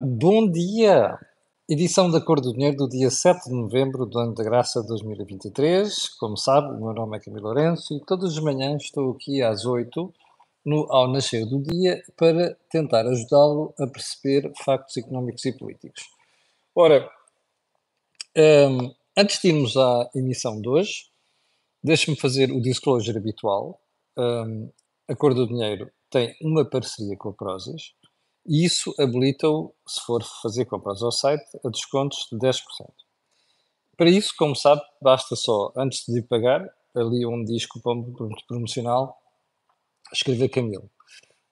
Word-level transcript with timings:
Bom 0.00 0.48
dia! 0.48 1.18
Edição 1.68 2.08
da 2.08 2.20
Cor 2.20 2.40
do 2.40 2.52
Dinheiro 2.52 2.76
do 2.76 2.88
dia 2.88 3.10
7 3.10 3.48
de 3.48 3.52
novembro 3.52 4.06
do 4.06 4.16
ano 4.20 4.32
da 4.32 4.44
graça 4.44 4.80
de 4.80 4.86
2023. 4.86 6.10
Como 6.20 6.36
sabe, 6.36 6.68
o 6.68 6.78
meu 6.78 6.94
nome 6.94 7.16
é 7.16 7.20
Camilo 7.20 7.46
Lourenço 7.46 7.96
e 7.96 8.04
todas 8.06 8.36
as 8.36 8.38
manhãs 8.38 8.84
estou 8.84 9.10
aqui 9.10 9.42
às 9.42 9.64
8, 9.64 10.14
no, 10.64 10.86
ao 10.92 11.10
nascer 11.10 11.44
do 11.46 11.60
dia, 11.60 12.00
para 12.16 12.56
tentar 12.70 13.08
ajudá-lo 13.08 13.74
a 13.76 13.88
perceber 13.88 14.52
factos 14.64 14.96
económicos 14.96 15.44
e 15.44 15.52
políticos. 15.52 16.04
Ora, 16.76 17.10
um, 18.36 18.94
antes 19.16 19.40
de 19.42 19.48
irmos 19.48 19.76
à 19.76 20.08
emissão 20.14 20.60
de 20.60 20.68
hoje, 20.68 21.10
deixe-me 21.82 22.16
fazer 22.16 22.52
o 22.52 22.62
disclosure 22.62 23.18
habitual. 23.18 23.80
Um, 24.16 24.70
a 25.08 25.16
Cor 25.16 25.34
do 25.34 25.48
Dinheiro 25.48 25.90
tem 26.08 26.36
uma 26.40 26.64
parceria 26.64 27.16
com 27.16 27.30
a 27.30 27.32
Prozis 27.32 27.97
e 28.46 28.64
isso 28.64 28.94
habilita-o, 28.98 29.74
se 29.86 30.00
for 30.00 30.22
fazer 30.42 30.64
compras 30.64 31.02
ao 31.02 31.12
site, 31.12 31.44
a 31.64 31.68
descontos 31.68 32.26
de 32.30 32.38
10%. 32.38 32.60
Para 33.96 34.10
isso, 34.10 34.32
como 34.38 34.54
sabe, 34.54 34.80
basta 35.02 35.34
só, 35.34 35.72
antes 35.76 36.04
de 36.06 36.22
pagar, 36.22 36.64
ali 36.94 37.24
diz 37.44 37.66
cupom 37.66 38.12
promocional, 38.46 39.16
escrever 40.12 40.48
Camilo. 40.48 40.90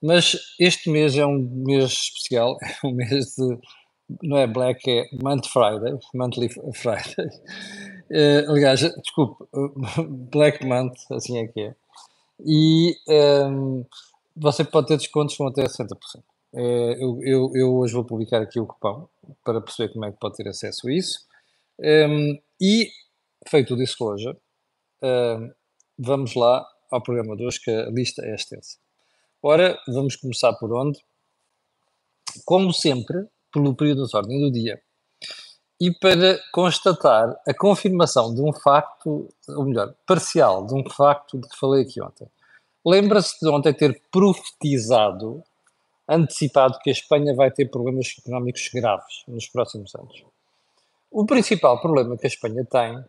Mas 0.02 0.36
este 0.58 0.91
mês 0.91 1.16
é 1.16 1.27
um 1.27 1.38
mês 1.38 1.91
especial, 1.92 2.56
é 2.62 2.86
um 2.86 2.92
mês 2.92 3.34
de, 3.34 3.58
não 4.22 4.36
é 4.36 4.46
Black, 4.46 4.88
é 4.88 5.05
Month 5.22 5.46
Friday, 5.46 5.98
Monthly 6.14 6.48
Friday. 6.74 7.27
Uh, 8.10 8.48
aliás, 8.50 8.80
desculpe, 8.80 9.44
Black 10.30 10.64
Month, 10.64 10.94
assim 11.10 11.38
é 11.38 11.46
que 11.48 11.60
é. 11.60 11.74
E 12.44 12.94
um, 13.08 13.12
ehm, 13.12 13.84
você 14.36 14.62
pode 14.62 14.88
ter 14.88 14.98
descontos 14.98 15.36
com 15.36 15.48
até 15.48 15.64
60%. 15.64 15.88
Eh, 16.55 16.96
eu, 16.98 17.20
eu, 17.23 17.50
eu, 17.55 17.77
hoje 17.77 17.92
vou 17.92 18.05
publicar 18.05 18.41
aqui 18.41 18.59
o 18.59 18.66
cupom 18.66 19.09
para 19.45 19.60
perceber 19.60 19.92
como 19.92 20.05
é 20.05 20.12
que 20.12 20.18
pode 20.18 20.36
ter 20.36 20.48
acesso 20.48 20.88
a 20.88 20.92
isso. 20.92 21.27
Um, 21.78 21.84
ehm, 21.84 22.38
e, 22.61 22.91
feito 23.47 23.75
o 23.75 23.77
disclosure, 23.77 24.39
um, 25.02 25.06
ehm, 25.06 25.50
vamos 25.98 26.34
lá 26.34 26.67
ao 26.91 27.02
programa 27.02 27.36
de 27.36 27.44
hoje, 27.44 27.61
que 27.61 27.70
a 27.70 27.91
lista 27.91 28.24
é 28.24 28.34
extensa. 28.34 28.78
Ora, 29.42 29.78
vamos 29.89 30.17
começar 30.17 30.52
por 30.55 30.72
onde? 30.72 30.98
Como 32.44 32.72
sempre, 32.72 33.27
pelo 33.52 33.74
período 33.74 34.06
de 34.06 34.17
ordem 34.17 34.41
do 34.41 34.50
dia. 34.50 34.80
E 35.80 35.91
para 35.92 36.41
constatar 36.52 37.39
a 37.47 37.55
confirmação 37.55 38.34
de 38.34 38.41
um 38.41 38.52
facto, 38.52 39.28
ou 39.48 39.64
melhor, 39.67 39.94
parcial, 40.06 40.67
de 40.67 40.74
um 40.74 40.89
facto 40.89 41.39
de 41.39 41.48
que 41.48 41.58
falei 41.58 41.83
aqui 41.83 42.00
ontem. 42.00 42.27
Lembra-se 42.84 43.39
de 43.41 43.48
ontem 43.48 43.74
ter 43.74 44.00
profetizado 44.11 45.42
antecipado 46.08 46.78
que 46.82 46.90
a 46.90 46.92
Espanha 46.92 47.34
vai 47.34 47.50
ter 47.50 47.70
problemas 47.70 48.14
económicos 48.18 48.68
graves 48.72 49.24
nos 49.26 49.48
próximos 49.48 49.94
anos. 49.94 50.24
O 51.10 51.24
principal 51.24 51.80
problema 51.80 52.16
que 52.16 52.26
a 52.26 52.28
Espanha 52.28 52.64
tem 52.64 53.04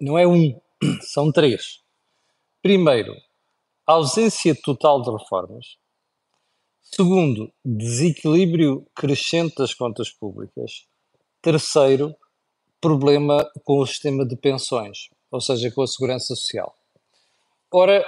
não 0.00 0.18
é 0.18 0.26
um, 0.26 0.58
são 1.02 1.30
três. 1.30 1.80
Primeiro, 2.62 3.14
ausência 3.86 4.54
total 4.62 5.02
de 5.02 5.10
reformas. 5.10 5.76
Segundo, 6.80 7.52
desequilíbrio 7.64 8.86
crescente 8.94 9.56
das 9.56 9.74
contas 9.74 10.10
públicas. 10.10 10.86
Terceiro, 11.42 12.14
problema 12.80 13.48
com 13.64 13.78
o 13.78 13.86
sistema 13.86 14.26
de 14.26 14.36
pensões, 14.36 15.08
ou 15.30 15.40
seja, 15.40 15.70
com 15.70 15.82
a 15.82 15.86
segurança 15.86 16.34
social. 16.34 16.74
Ora, 17.70 18.04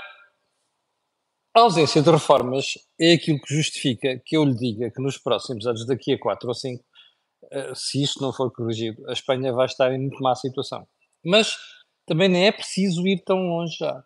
a 1.54 1.60
ausência 1.60 2.02
de 2.02 2.10
reformas 2.10 2.78
é 2.98 3.12
aquilo 3.12 3.40
que 3.40 3.54
justifica 3.54 4.20
que 4.24 4.36
eu 4.36 4.44
lhe 4.44 4.54
diga 4.54 4.90
que 4.90 5.02
nos 5.02 5.18
próximos 5.18 5.66
anos, 5.66 5.86
daqui 5.86 6.14
a 6.14 6.18
4 6.18 6.48
ou 6.48 6.54
5, 6.54 6.84
eh, 7.50 7.72
se 7.74 8.02
isto 8.02 8.22
não 8.22 8.32
for 8.32 8.50
corrigido, 8.50 9.06
a 9.08 9.12
Espanha 9.12 9.52
vai 9.52 9.66
estar 9.66 9.92
em 9.92 9.98
muito 9.98 10.22
má 10.22 10.34
situação. 10.34 10.86
Mas 11.24 11.56
também 12.06 12.28
nem 12.28 12.46
é 12.46 12.52
preciso 12.52 13.06
ir 13.06 13.22
tão 13.22 13.36
longe 13.36 13.76
já. 13.78 14.02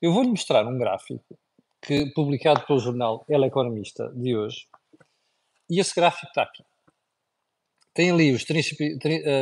Eu 0.00 0.12
vou-lhe 0.12 0.30
mostrar 0.30 0.64
um 0.66 0.78
gráfico 0.78 1.36
que, 1.82 2.06
publicado 2.12 2.64
pelo 2.64 2.78
jornal 2.78 3.24
El 3.28 3.44
Economista 3.44 4.12
de 4.14 4.36
hoje, 4.36 4.66
e 5.68 5.80
esse 5.80 5.94
gráfico 5.94 6.28
está 6.28 6.42
aqui. 6.42 6.62
Tem 7.92 8.12
ali 8.12 8.32
os, 8.32 8.44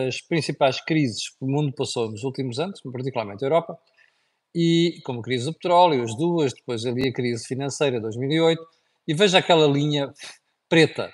as 0.08 0.20
principais 0.22 0.80
crises 0.80 1.28
que 1.28 1.44
o 1.44 1.46
mundo 1.46 1.72
passou 1.72 2.10
nos 2.10 2.24
últimos 2.24 2.58
anos, 2.58 2.80
particularmente 2.80 3.44
a 3.44 3.46
Europa, 3.46 3.78
e 4.58 5.02
como 5.04 5.20
crise 5.20 5.44
do 5.44 5.52
petróleo, 5.52 6.02
as 6.02 6.16
duas, 6.16 6.54
depois 6.54 6.86
ali 6.86 7.08
a 7.08 7.12
crise 7.12 7.46
financeira 7.46 7.96
de 7.96 8.02
2008, 8.04 8.66
e 9.06 9.12
veja 9.12 9.36
aquela 9.36 9.66
linha 9.66 10.10
preta. 10.66 11.12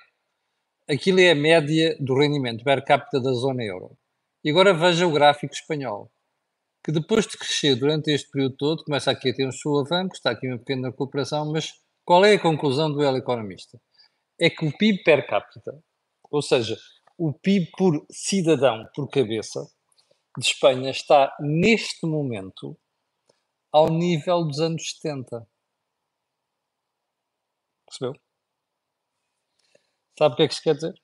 Aquilo 0.88 1.18
é 1.18 1.32
a 1.32 1.34
média 1.34 1.96
do 1.98 2.16
rendimento 2.16 2.62
per 2.62 2.84
capita 2.84 3.20
da 3.20 3.32
zona 3.32 3.64
euro. 3.64 3.98
E 4.44 4.50
agora 4.50 4.72
veja 4.72 5.08
o 5.08 5.12
gráfico 5.12 5.52
espanhol, 5.52 6.08
que 6.84 6.92
depois 6.92 7.26
de 7.26 7.36
crescer 7.36 7.74
durante 7.74 8.12
este 8.12 8.30
período 8.30 8.56
todo, 8.56 8.84
começa 8.84 9.10
aqui 9.10 9.30
a 9.30 9.34
ter 9.34 9.48
uns 9.48 9.58
solavancos, 9.58 10.18
está 10.18 10.30
aqui 10.30 10.46
uma 10.46 10.58
pequena 10.58 10.90
recuperação, 10.90 11.50
mas 11.50 11.72
qual 12.04 12.24
é 12.24 12.34
a 12.34 12.40
conclusão 12.40 12.92
do 12.92 13.02
El 13.02 13.16
Economista? 13.16 13.76
É 14.40 14.48
que 14.48 14.64
o 14.64 14.76
PIB 14.76 15.02
per 15.02 15.26
capita, 15.26 15.82
ou 16.30 16.42
seja, 16.42 16.76
o 17.18 17.32
PIB 17.32 17.70
por 17.76 18.06
cidadão, 18.08 18.86
por 18.94 19.08
cabeça, 19.08 19.66
de 20.38 20.46
Espanha 20.46 20.90
está 20.90 21.34
neste 21.40 22.06
momento 22.06 22.78
ao 23.72 23.88
nível 23.88 24.44
dos 24.44 24.60
anos 24.60 24.90
70. 24.90 25.48
Percebeu? 27.86 28.14
Sabe 30.18 30.34
o 30.34 30.36
que 30.36 30.42
é 30.42 30.48
que 30.48 30.54
isso 30.54 30.62
quer 30.62 30.74
dizer? 30.74 30.94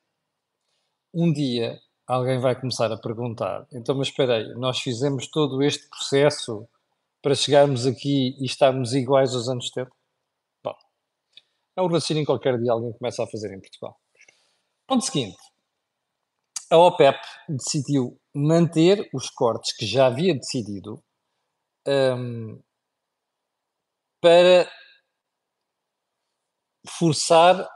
Um 1.15 1.33
dia 1.33 1.81
alguém 2.07 2.39
vai 2.39 2.59
começar 2.59 2.93
a 2.93 2.99
perguntar: 2.99 3.67
então, 3.73 3.97
mas 3.97 4.09
espera 4.09 4.37
aí, 4.37 4.55
nós 4.55 4.81
fizemos 4.81 5.29
todo 5.29 5.63
este 5.63 5.89
processo 5.89 6.69
para 7.23 7.35
chegarmos 7.35 7.87
aqui 7.87 8.37
e 8.39 8.45
estarmos 8.45 8.95
iguais 8.95 9.35
aos 9.35 9.49
anos 9.49 9.69
70? 9.69 9.91
Bom, 10.63 10.77
é 11.77 11.83
um 11.83 11.87
raciocínio 11.87 12.27
qualquer 12.27 12.59
dia 12.59 12.73
alguém 12.73 12.93
começa 12.93 13.25
a 13.25 13.27
fazer 13.27 13.53
em 13.55 13.61
Portugal. 13.61 13.99
Ponto 14.87 15.05
seguinte: 15.05 15.39
a 16.71 16.77
OPEP 16.77 17.19
decidiu 17.49 18.21
manter 18.35 19.09
os 19.13 19.31
cortes 19.31 19.75
que 19.75 19.87
já 19.87 20.07
havia 20.07 20.35
decidido 20.35 21.03
um, 21.89 22.61
para 24.21 24.71
forçar 26.99 27.69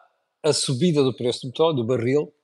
a 0.45 0.53
subida 0.53 1.03
do 1.03 1.17
preço 1.17 1.47
do 1.47 1.51
petróleo, 1.51 1.77
do 1.77 1.87
barril, 1.87 2.35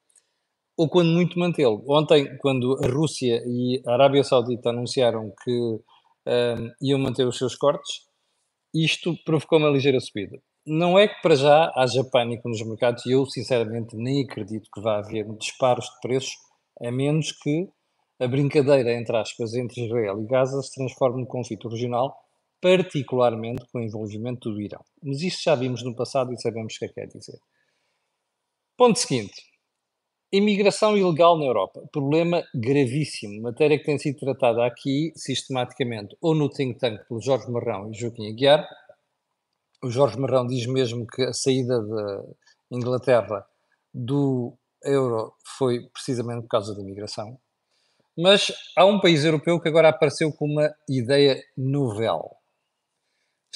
ou 0.77 0.89
quando 0.89 1.11
muito 1.11 1.39
mantê-lo. 1.39 1.84
Ontem, 1.89 2.37
quando 2.39 2.79
a 2.83 2.89
Rússia 2.89 3.43
e 3.45 3.83
a 3.87 3.95
Arábia 3.95 4.23
Saudita 4.23 4.71
anunciaram 4.71 5.33
que 5.43 5.51
um, 5.51 6.71
iam 6.81 6.99
manter 6.99 7.27
os 7.27 7.37
seus 7.37 7.56
cortes, 7.56 8.06
isto 8.73 9.17
provocou 9.25 9.59
uma 9.59 9.71
ligeira 9.71 9.99
subida. 9.99 10.39
Não 10.65 10.99
é 10.99 11.09
que 11.09 11.21
para 11.23 11.35
já 11.35 11.73
haja 11.75 12.05
pânico 12.05 12.49
nos 12.49 12.62
mercados 12.62 13.05
e 13.06 13.12
eu, 13.12 13.27
sinceramente, 13.27 13.97
nem 13.97 14.25
acredito 14.25 14.69
que 14.73 14.81
vá 14.81 14.99
haver 14.99 15.27
disparos 15.39 15.87
de 15.87 16.00
preços, 16.00 16.35
a 16.81 16.93
menos 16.93 17.33
que 17.33 17.69
a 18.21 18.27
brincadeira, 18.27 18.93
entre 18.93 19.17
aspas, 19.17 19.55
entre 19.55 19.87
Israel 19.87 20.21
e 20.21 20.27
Gaza 20.27 20.61
se 20.62 20.75
transforme 20.75 21.21
num 21.21 21.27
conflito 21.27 21.69
regional, 21.69 22.17
particularmente 22.61 23.65
com 23.73 23.79
o 23.79 23.83
envolvimento 23.83 24.51
do 24.51 24.61
Irão. 24.61 24.84
Mas 25.03 25.23
isto 25.23 25.43
já 25.45 25.55
vimos 25.55 25.83
no 25.84 25.95
passado 25.95 26.33
e 26.33 26.41
sabemos 26.41 26.75
o 26.75 26.79
que 26.79 26.84
é 26.84 26.89
que 26.89 26.95
quer 26.95 27.06
dizer. 27.06 27.39
Ponto 28.77 28.99
seguinte. 28.99 29.43
Imigração 30.33 30.97
ilegal 30.97 31.39
na 31.39 31.47
Europa. 31.47 31.89
Problema 31.93 32.45
gravíssimo. 32.55 33.41
Matéria 33.41 33.79
que 33.79 33.84
tem 33.84 33.99
sido 33.99 34.19
tratada 34.19 34.67
aqui 34.67 35.12
sistematicamente 35.17 36.17
ou 36.21 36.35
no 36.35 36.50
think 36.50 36.79
tank 36.79 37.00
pelo 37.09 37.21
Jorge 37.21 37.50
Marrão 37.50 37.91
e 37.91 37.95
Joaquim 37.95 38.31
Aguiar. 38.31 38.69
O 39.83 39.91
Jorge 39.91 40.19
Marrão 40.19 40.47
diz 40.47 40.67
mesmo 40.67 41.06
que 41.06 41.23
a 41.23 41.33
saída 41.33 41.81
da 41.81 42.25
Inglaterra 42.71 43.47
do 43.95 44.59
euro 44.85 45.33
foi 45.56 45.88
precisamente 45.88 46.43
por 46.43 46.49
causa 46.49 46.75
da 46.75 46.82
imigração. 46.82 47.38
Mas 48.20 48.53
há 48.76 48.85
um 48.85 48.99
país 48.99 49.25
europeu 49.25 49.61
que 49.61 49.69
agora 49.69 49.91
apareceu 49.91 50.32
com 50.32 50.44
uma 50.44 50.75
ideia 50.88 51.41
novel. 51.56 52.35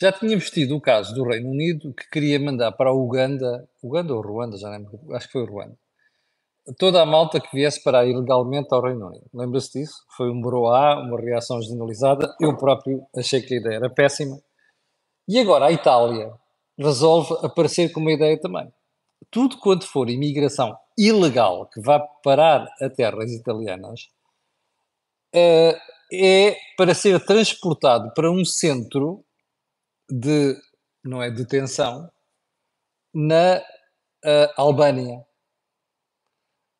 Já 0.00 0.12
tínhamos 0.12 0.50
tido 0.50 0.76
o 0.76 0.80
caso 0.80 1.12
do 1.16 1.24
Reino 1.24 1.50
Unido 1.50 1.92
que 1.92 2.08
queria 2.08 2.38
mandar 2.38 2.70
para 2.70 2.92
o 2.92 3.04
Uganda, 3.04 3.68
Uganda 3.82 4.14
ou 4.14 4.22
Ruanda, 4.22 4.56
já 4.56 4.70
lembro, 4.70 5.00
acho 5.14 5.26
que 5.26 5.32
foi 5.32 5.44
Ruanda, 5.44 5.76
toda 6.78 7.02
a 7.02 7.06
malta 7.06 7.40
que 7.40 7.48
viesse 7.52 7.82
para 7.82 8.06
ilegalmente 8.06 8.68
ao 8.70 8.80
Reino 8.82 9.08
Unido. 9.08 9.24
Lembra-se 9.34 9.80
disso? 9.80 10.04
Foi 10.16 10.30
um 10.30 10.40
broá, 10.40 11.00
uma 11.00 11.20
reação 11.20 11.60
generalizada. 11.60 12.32
Eu 12.40 12.56
próprio 12.56 13.04
achei 13.16 13.42
que 13.42 13.54
a 13.54 13.58
ideia 13.58 13.76
era 13.78 13.90
péssima. 13.90 14.40
E 15.28 15.40
agora 15.40 15.66
a 15.66 15.72
Itália 15.72 16.32
resolve 16.78 17.34
aparecer 17.44 17.90
com 17.90 17.98
uma 17.98 18.12
ideia 18.12 18.38
também. 18.38 18.72
Tudo 19.28 19.58
quanto 19.58 19.88
for 19.88 20.08
imigração 20.08 20.76
ilegal 20.96 21.66
que 21.66 21.80
vá 21.80 21.98
parar 21.98 22.68
a 22.80 22.88
terras 22.88 23.32
italianas 23.32 24.08
uh, 25.34 25.92
é 26.12 26.56
para 26.76 26.94
ser 26.94 27.24
transportado 27.24 28.12
para 28.14 28.30
um 28.30 28.44
centro 28.44 29.24
de 30.10 30.56
não 31.04 31.22
é 31.22 31.30
detenção 31.30 32.10
na 33.14 33.58
uh, 33.58 34.52
Albânia. 34.56 35.24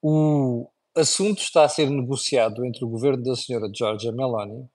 o 0.03 0.69
assunto 0.95 1.41
está 1.41 1.65
a 1.65 1.69
ser 1.69 1.89
negociado 1.89 2.65
entre 2.65 2.85
o 2.85 2.89
governo 2.89 3.23
da 3.23 3.35
senhora 3.35 3.71
Giorgia 3.75 4.13
Meloni 4.13 4.69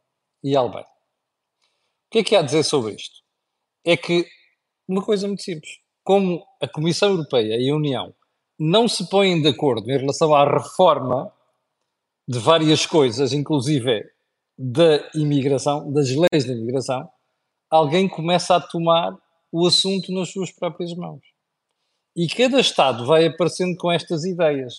e 0.43 0.55
a 0.55 0.59
Albânia. 0.59 0.87
O 0.87 2.09
que 2.11 2.19
é 2.19 2.23
que 2.23 2.35
há 2.35 2.39
a 2.39 2.43
dizer 2.43 2.63
sobre 2.63 2.93
isto? 2.95 3.21
É 3.85 3.95
que 3.95 4.25
uma 4.87 5.03
coisa 5.03 5.27
muito 5.27 5.43
simples. 5.43 5.79
Como 6.03 6.43
a 6.61 6.67
Comissão 6.67 7.09
Europeia 7.09 7.57
e 7.59 7.69
a 7.69 7.75
União 7.75 8.15
não 8.57 8.87
se 8.87 9.07
põem 9.09 9.41
de 9.41 9.49
acordo 9.49 9.91
em 9.91 9.97
relação 9.97 10.33
à 10.33 10.45
reforma 10.45 11.31
de 12.27 12.39
várias 12.39 12.85
coisas, 12.85 13.31
inclusive 13.33 14.03
da 14.57 15.09
imigração, 15.13 15.91
das 15.93 16.09
leis 16.09 16.45
da 16.45 16.53
imigração, 16.53 17.07
alguém 17.69 18.07
começa 18.09 18.55
a 18.55 18.61
tomar 18.61 19.17
o 19.51 19.65
assunto 19.65 20.11
nas 20.11 20.31
suas 20.31 20.51
próprias 20.51 20.93
mãos. 20.93 21.21
E 22.15 22.27
cada 22.27 22.59
Estado 22.59 23.05
vai 23.05 23.27
aparecendo 23.27 23.77
com 23.77 23.91
estas 23.91 24.25
ideias. 24.25 24.73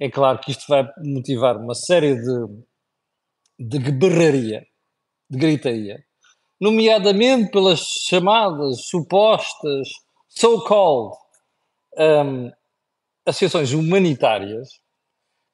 É 0.00 0.10
claro 0.10 0.40
que 0.40 0.50
isto 0.50 0.64
vai 0.68 0.84
motivar 1.04 1.56
uma 1.56 1.74
série 1.74 2.16
de, 2.16 3.78
de 3.78 3.92
berraria, 3.92 4.66
de 5.30 5.38
gritaria, 5.38 6.04
nomeadamente 6.60 7.50
pelas 7.50 7.80
chamadas 7.80 8.86
supostas 8.86 9.88
so-called 10.28 11.14
um, 11.96 12.50
associações 13.24 13.72
humanitárias, 13.72 14.68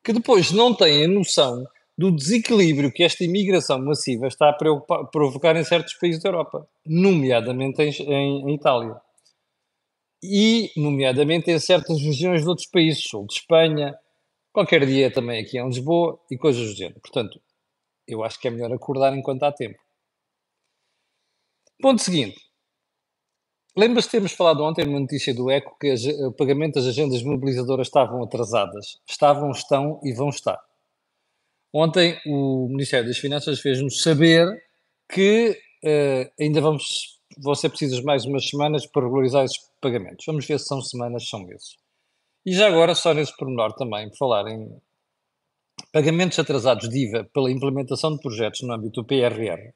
que 0.04 0.12
depois 0.12 0.50
não 0.50 0.74
têm 0.74 1.04
a 1.04 1.08
noção 1.08 1.64
do 1.96 2.10
desequilíbrio 2.10 2.90
que 2.90 3.02
esta 3.02 3.24
imigração 3.24 3.78
massiva 3.78 4.26
está 4.26 4.48
a 4.48 5.04
provocar 5.04 5.54
em 5.56 5.64
certos 5.64 5.94
países 5.94 6.22
da 6.22 6.30
Europa, 6.30 6.66
nomeadamente 6.86 7.82
em, 7.82 7.90
em, 7.90 8.50
em, 8.50 8.54
Itália. 8.54 8.98
E, 10.22 10.70
nomeadamente, 10.76 11.50
em 11.50 11.58
certas 11.58 12.00
regiões 12.00 12.42
de 12.42 12.48
outros 12.48 12.66
países, 12.68 13.04
sul 13.04 13.26
de 13.26 13.34
Espanha, 13.34 13.94
qualquer 14.52 14.86
dia 14.86 15.12
também 15.12 15.42
aqui 15.42 15.58
em 15.58 15.66
Lisboa 15.66 16.18
e 16.30 16.38
coisas 16.38 16.70
do 16.70 16.74
género. 16.74 17.00
Portanto, 17.00 17.40
eu 18.06 18.24
acho 18.24 18.40
que 18.40 18.48
é 18.48 18.50
melhor 18.50 18.72
acordar 18.72 19.14
enquanto 19.16 19.42
há 19.42 19.52
tempo. 19.52 19.78
Ponto 21.80 22.00
seguinte. 22.02 22.49
Lembras-te 23.76 24.08
de 24.08 24.12
termos 24.12 24.32
falado 24.32 24.64
ontem 24.64 24.84
numa 24.84 24.98
notícia 24.98 25.32
do 25.32 25.50
ECO 25.50 25.76
que 25.78 25.94
o 26.24 26.32
pagamento 26.32 26.74
das 26.74 26.86
agendas 26.86 27.22
mobilizadoras 27.22 27.86
estavam 27.86 28.22
atrasadas? 28.22 28.98
Estavam, 29.08 29.50
estão 29.50 30.00
e 30.02 30.12
vão 30.12 30.28
estar. 30.28 30.58
Ontem 31.72 32.20
o 32.26 32.66
Ministério 32.68 33.06
das 33.06 33.18
Finanças 33.18 33.60
fez-nos 33.60 34.02
saber 34.02 34.48
que 35.08 35.56
uh, 35.84 36.30
ainda 36.42 36.60
vamos, 36.60 37.20
vão 37.38 37.54
ser 37.54 37.68
precisas 37.68 38.02
mais 38.02 38.24
umas 38.24 38.48
semanas 38.48 38.86
para 38.86 39.04
regularizar 39.04 39.44
esses 39.44 39.58
pagamentos. 39.80 40.24
Vamos 40.26 40.44
ver 40.46 40.58
se 40.58 40.66
são 40.66 40.80
semanas, 40.82 41.28
são 41.28 41.44
meses. 41.44 41.76
E 42.44 42.52
já 42.52 42.66
agora, 42.66 42.94
só 42.94 43.14
nesse 43.14 43.36
pormenor 43.36 43.72
também, 43.74 44.08
por 44.08 44.16
falar 44.16 44.48
em 44.48 44.68
pagamentos 45.92 46.38
atrasados 46.38 46.88
de 46.88 47.06
IVA 47.06 47.24
pela 47.32 47.50
implementação 47.50 48.14
de 48.14 48.20
projetos 48.20 48.62
no 48.62 48.72
âmbito 48.72 49.02
do 49.02 49.06
PRR, 49.06 49.72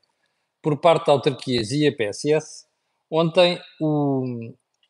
por 0.61 0.81
parte 0.81 1.05
de 1.05 1.11
autarquias 1.12 1.70
e 1.70 1.87
EPSS, 1.87 2.67
ontem 3.15 3.61
o, 3.81 4.25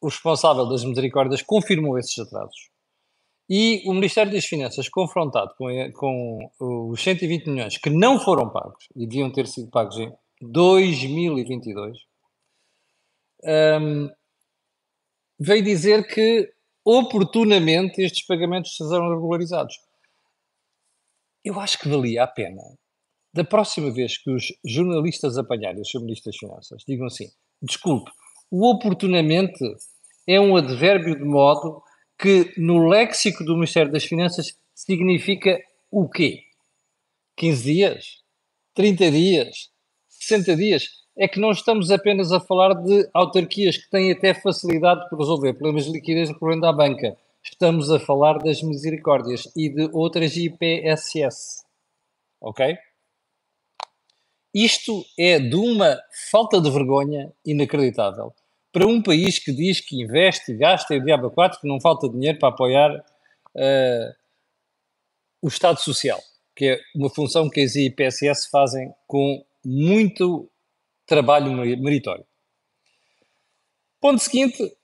o 0.01 0.09
responsável 0.09 0.67
das 0.67 0.85
misericórdias 0.85 1.43
confirmou 1.43 1.99
esses 1.99 2.19
atrasos. 2.19 2.71
E 3.49 3.83
o 3.87 3.93
Ministério 3.93 4.33
das 4.33 4.47
Finanças, 4.47 4.89
confrontado 4.89 5.55
com, 5.57 5.69
com 5.95 6.91
os 6.91 7.03
120 7.03 7.47
milhões 7.51 7.77
que 7.77 7.91
não 7.91 8.19
foram 8.19 8.49
pagos 8.51 8.87
e 8.97 9.07
deviam 9.07 9.31
ter 9.31 9.47
sido 9.47 9.71
pagos 9.71 9.99
em 9.99 10.11
2022, 10.41 11.99
um, 13.45 14.09
veio 15.39 15.63
dizer 15.63 16.07
que 16.07 16.51
oportunamente 16.83 18.01
estes 18.01 18.25
pagamentos 18.27 18.75
serão 18.77 19.11
regularizados. 19.11 19.75
Eu 21.45 21.61
acho 21.61 21.79
que 21.79 21.89
valia 21.89 22.25
a 22.25 22.27
pena, 22.27 22.63
da 23.35 23.45
próxima 23.45 23.93
vez 23.93 24.17
que 24.17 24.31
os 24.31 24.47
jornalistas 24.65 25.37
apanharem 25.37 25.83
o 25.83 25.85
Sr. 25.85 26.01
Ministro 26.01 26.31
das 26.31 26.39
Finanças, 26.39 26.83
digam 26.89 27.07
assim: 27.07 27.29
desculpe, 27.65 28.11
o 28.51 28.71
oportunamente 28.71 29.65
é 30.27 30.41
um 30.41 30.57
advérbio 30.57 31.17
de 31.17 31.25
modo 31.25 31.83
que 32.19 32.53
no 32.57 32.89
léxico 32.89 33.45
do 33.45 33.55
Ministério 33.55 33.91
das 33.91 34.05
Finanças 34.05 34.57
significa 34.75 35.61
o 35.91 36.09
quê? 36.09 36.43
15 37.37 37.65
dias? 37.65 38.05
30 38.75 39.11
dias? 39.11 39.71
60 40.09 40.57
dias? 40.57 40.85
É 41.17 41.29
que 41.29 41.41
não 41.41 41.51
estamos 41.51 41.91
apenas 41.91 42.33
a 42.33 42.41
falar 42.41 42.75
de 42.75 43.09
autarquias 43.13 43.77
que 43.77 43.89
têm 43.91 44.13
até 44.13 44.35
facilidade 44.35 45.09
para 45.09 45.19
resolver 45.19 45.55
problemas 45.55 45.85
de 45.85 45.93
liquidez 45.93 46.29
recorrendo 46.29 46.67
à 46.67 46.73
banca. 46.73 47.17
Estamos 47.43 47.91
a 47.91 48.01
falar 48.01 48.39
das 48.39 48.63
misericórdias 48.63 49.45
e 49.57 49.69
de 49.69 49.89
outras 49.93 50.37
IPSS. 50.37 51.65
Ok? 52.41 52.77
Isto 54.55 55.05
é 55.19 55.41
de 55.41 55.57
uma 55.57 56.01
falta 56.31 56.61
de 56.61 56.71
vergonha 56.71 57.33
inacreditável 57.45 58.33
para 58.73 58.87
um 58.87 59.03
país 59.03 59.39
que 59.39 59.53
diz 59.53 59.81
que 59.81 60.01
investe 60.01 60.55
gasta 60.55 60.95
e 60.95 61.01
diabo 61.01 61.31
4 61.31 61.61
que 61.61 61.67
não 61.67 61.81
falta 61.81 62.09
dinheiro 62.09 62.39
para 62.39 62.51
apoiar 62.51 62.91
uh, 62.95 64.15
o 65.43 65.49
Estado 65.49 65.81
Social, 65.81 66.21
que 66.55 66.67
é 66.67 66.81
uma 66.95 67.11
função 67.11 67.51
que 67.51 67.61
as 67.61 67.75
IPSS 67.75 68.49
fazem 68.49 68.95
com 69.07 69.45
muito 69.65 70.49
trabalho 71.07 71.53
meritório. 71.53 72.25
Ponto 74.01 74.21
seguinte, 74.21 74.77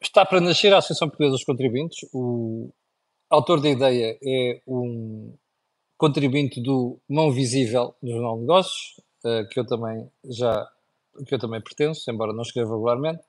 está 0.00 0.24
para 0.24 0.40
nascer 0.40 0.72
a 0.72 0.78
Associação 0.78 1.08
Portuguesa 1.08 1.32
dos 1.32 1.44
Contribuintes. 1.44 2.08
O 2.12 2.70
autor 3.28 3.60
da 3.60 3.68
ideia 3.68 4.18
é 4.22 4.60
um 4.66 5.34
contribuinte 6.02 6.60
do 6.60 6.98
Mão 7.08 7.30
Visível 7.30 7.94
do 8.02 8.10
Jornal 8.10 8.34
de 8.34 8.40
Negócios, 8.40 9.00
uh, 9.24 9.48
que 9.48 9.60
eu 9.60 9.64
também 9.64 10.10
já 10.24 10.68
que 11.24 11.32
eu 11.32 11.38
também 11.38 11.60
pertenço, 11.60 12.10
embora 12.10 12.32
não 12.32 12.42
escreva 12.42 12.74
regularmente. 12.74 13.22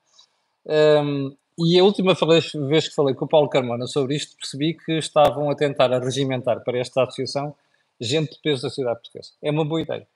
Um, 0.66 1.36
e 1.60 1.78
a 1.78 1.84
última 1.84 2.16
vez 2.16 2.88
que 2.88 2.96
falei 2.96 3.14
com 3.14 3.26
o 3.26 3.28
Paulo 3.28 3.48
Carmona 3.48 3.86
sobre 3.86 4.16
isto, 4.16 4.36
percebi 4.38 4.74
que 4.74 4.94
estavam 4.94 5.52
a 5.52 5.56
tentar 5.56 5.94
a 5.94 6.00
regimentar 6.00 6.64
para 6.64 6.80
esta 6.80 7.04
associação 7.04 7.54
gente 8.02 8.32
de 8.32 8.42
peso 8.42 8.64
da 8.64 8.70
sociedade 8.70 9.02
portuguesa. 9.02 9.34
É 9.40 9.52
uma 9.52 9.66
boa 9.66 9.82
ideia. 9.82 10.08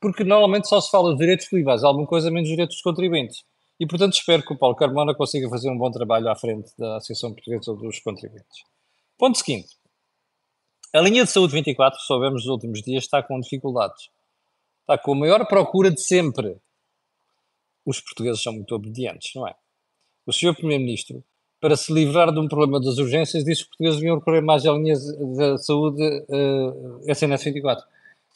Porque 0.00 0.22
normalmente 0.22 0.68
só 0.68 0.80
se 0.80 0.90
fala 0.90 1.12
de 1.14 1.18
direitos 1.18 1.48
privados, 1.48 1.82
alguma 1.82 2.06
coisa 2.06 2.30
menos 2.30 2.48
direitos 2.48 2.76
dos 2.76 2.82
contribuintes. 2.82 3.42
E, 3.80 3.86
portanto, 3.86 4.12
espero 4.12 4.44
que 4.44 4.52
o 4.52 4.58
Paulo 4.58 4.76
Carmona 4.76 5.14
consiga 5.14 5.48
fazer 5.48 5.68
um 5.68 5.78
bom 5.78 5.90
trabalho 5.90 6.28
à 6.28 6.36
frente 6.36 6.70
da 6.78 6.98
Associação 6.98 7.32
Portuguesa 7.32 7.74
dos 7.74 7.98
Contribuintes. 7.98 8.62
Ponto 9.18 9.36
seguinte. 9.38 9.77
A 10.94 11.00
linha 11.00 11.24
de 11.24 11.30
saúde 11.30 11.52
24, 11.52 12.00
soubemos 12.00 12.44
nos 12.44 12.50
últimos 12.50 12.82
dias, 12.82 13.04
está 13.04 13.22
com 13.22 13.38
dificuldades. 13.40 14.08
Está 14.80 14.96
com 14.96 15.12
a 15.12 15.16
maior 15.16 15.46
procura 15.46 15.90
de 15.90 16.00
sempre 16.00 16.56
os 17.88 18.00
portugueses 18.00 18.42
são 18.42 18.52
muito 18.52 18.74
obedientes, 18.74 19.34
não 19.34 19.48
é? 19.48 19.54
O 20.26 20.32
senhor 20.32 20.54
Primeiro-Ministro, 20.54 21.24
para 21.58 21.74
se 21.74 21.92
livrar 21.92 22.30
de 22.30 22.38
um 22.38 22.46
problema 22.46 22.78
das 22.78 22.98
urgências, 22.98 23.42
disse 23.44 23.62
que 23.62 23.64
os 23.64 23.68
portugueses 23.68 23.98
deviam 23.98 24.18
recorrer 24.18 24.42
mais 24.42 24.66
à 24.66 24.72
linha 24.72 24.94
de 24.94 25.58
saúde 25.58 26.02
uh, 26.02 27.00
SNS 27.10 27.44
24. 27.44 27.86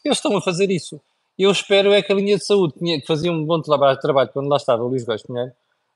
Eles 0.04 0.18
estão 0.18 0.34
a 0.36 0.40
fazer 0.40 0.70
isso. 0.70 1.00
Eu 1.38 1.50
espero 1.50 1.92
é 1.92 2.02
que 2.02 2.10
a 2.12 2.14
linha 2.14 2.36
de 2.36 2.44
saúde, 2.44 2.74
que 2.74 3.06
fazia 3.06 3.30
um 3.30 3.44
bom 3.44 3.60
trabalho, 3.60 3.98
quando 4.32 4.48
lá 4.48 4.56
estava 4.56 4.82
o 4.82 4.88
Luís 4.88 5.04
Góes 5.04 5.22
Pinheiro, 5.22 5.52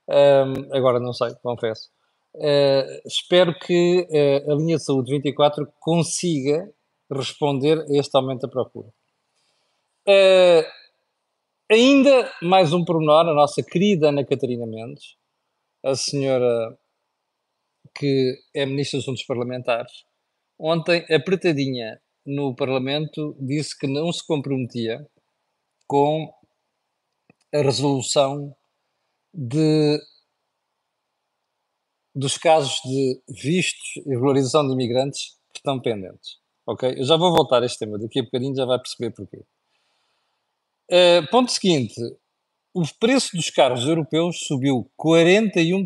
um, 0.07 0.13
ehm, 0.13 0.53
agora 0.71 0.99
não 0.99 1.13
sei, 1.13 1.33
confesso, 1.43 1.89
uh, 2.35 3.01
espero 3.05 3.57
que 3.59 4.07
uh, 4.09 4.51
a 4.51 4.55
linha 4.55 4.77
de 4.77 4.83
saúde 4.83 5.11
24 5.11 5.67
consiga 5.79 6.69
responder 7.11 7.79
a 7.79 7.97
este 7.97 8.15
aumento 8.15 8.41
da 8.41 8.47
procura. 8.49 8.87
Uh, 10.07 10.77
Ainda 11.69 12.31
mais 12.41 12.71
um 12.71 12.85
pormenor, 12.85 13.27
a 13.27 13.33
nossa 13.33 13.61
querida 13.61 14.07
Ana 14.07 14.23
Catarina 14.23 14.65
Mendes, 14.65 15.17
a 15.83 15.95
senhora 15.95 16.79
que 17.93 18.35
é 18.55 18.65
Ministra 18.65 18.99
dos 18.99 19.03
Assuntos 19.03 19.25
Parlamentares, 19.25 20.05
ontem, 20.57 21.05
apertadinha 21.13 21.99
no 22.25 22.55
Parlamento, 22.55 23.35
disse 23.41 23.77
que 23.77 23.85
não 23.85 24.13
se 24.13 24.25
comprometia 24.25 25.05
com 25.85 26.33
a 27.53 27.57
resolução 27.57 28.55
de, 29.33 29.99
dos 32.17 32.35
casos 32.35 32.81
de 32.83 33.21
vistos 33.29 33.97
e 33.97 34.09
regularização 34.09 34.65
de 34.65 34.73
imigrantes 34.73 35.37
que 35.53 35.59
estão 35.59 35.79
pendentes. 35.79 36.39
Ok? 36.65 36.95
Eu 36.97 37.03
já 37.05 37.15
vou 37.15 37.31
voltar 37.31 37.61
a 37.61 37.65
este 37.65 37.77
tema 37.77 37.99
daqui 37.99 38.19
a 38.19 38.23
bocadinho, 38.23 38.55
já 38.55 38.65
vai 38.65 38.79
perceber 38.79 39.11
porquê. 39.11 39.45
Uh, 40.89 41.29
ponto 41.29 41.51
seguinte: 41.51 41.93
o 42.73 42.81
preço 42.99 43.35
dos 43.37 43.51
carros 43.51 43.85
europeus 43.85 44.39
subiu 44.47 44.89
41%. 44.99 45.85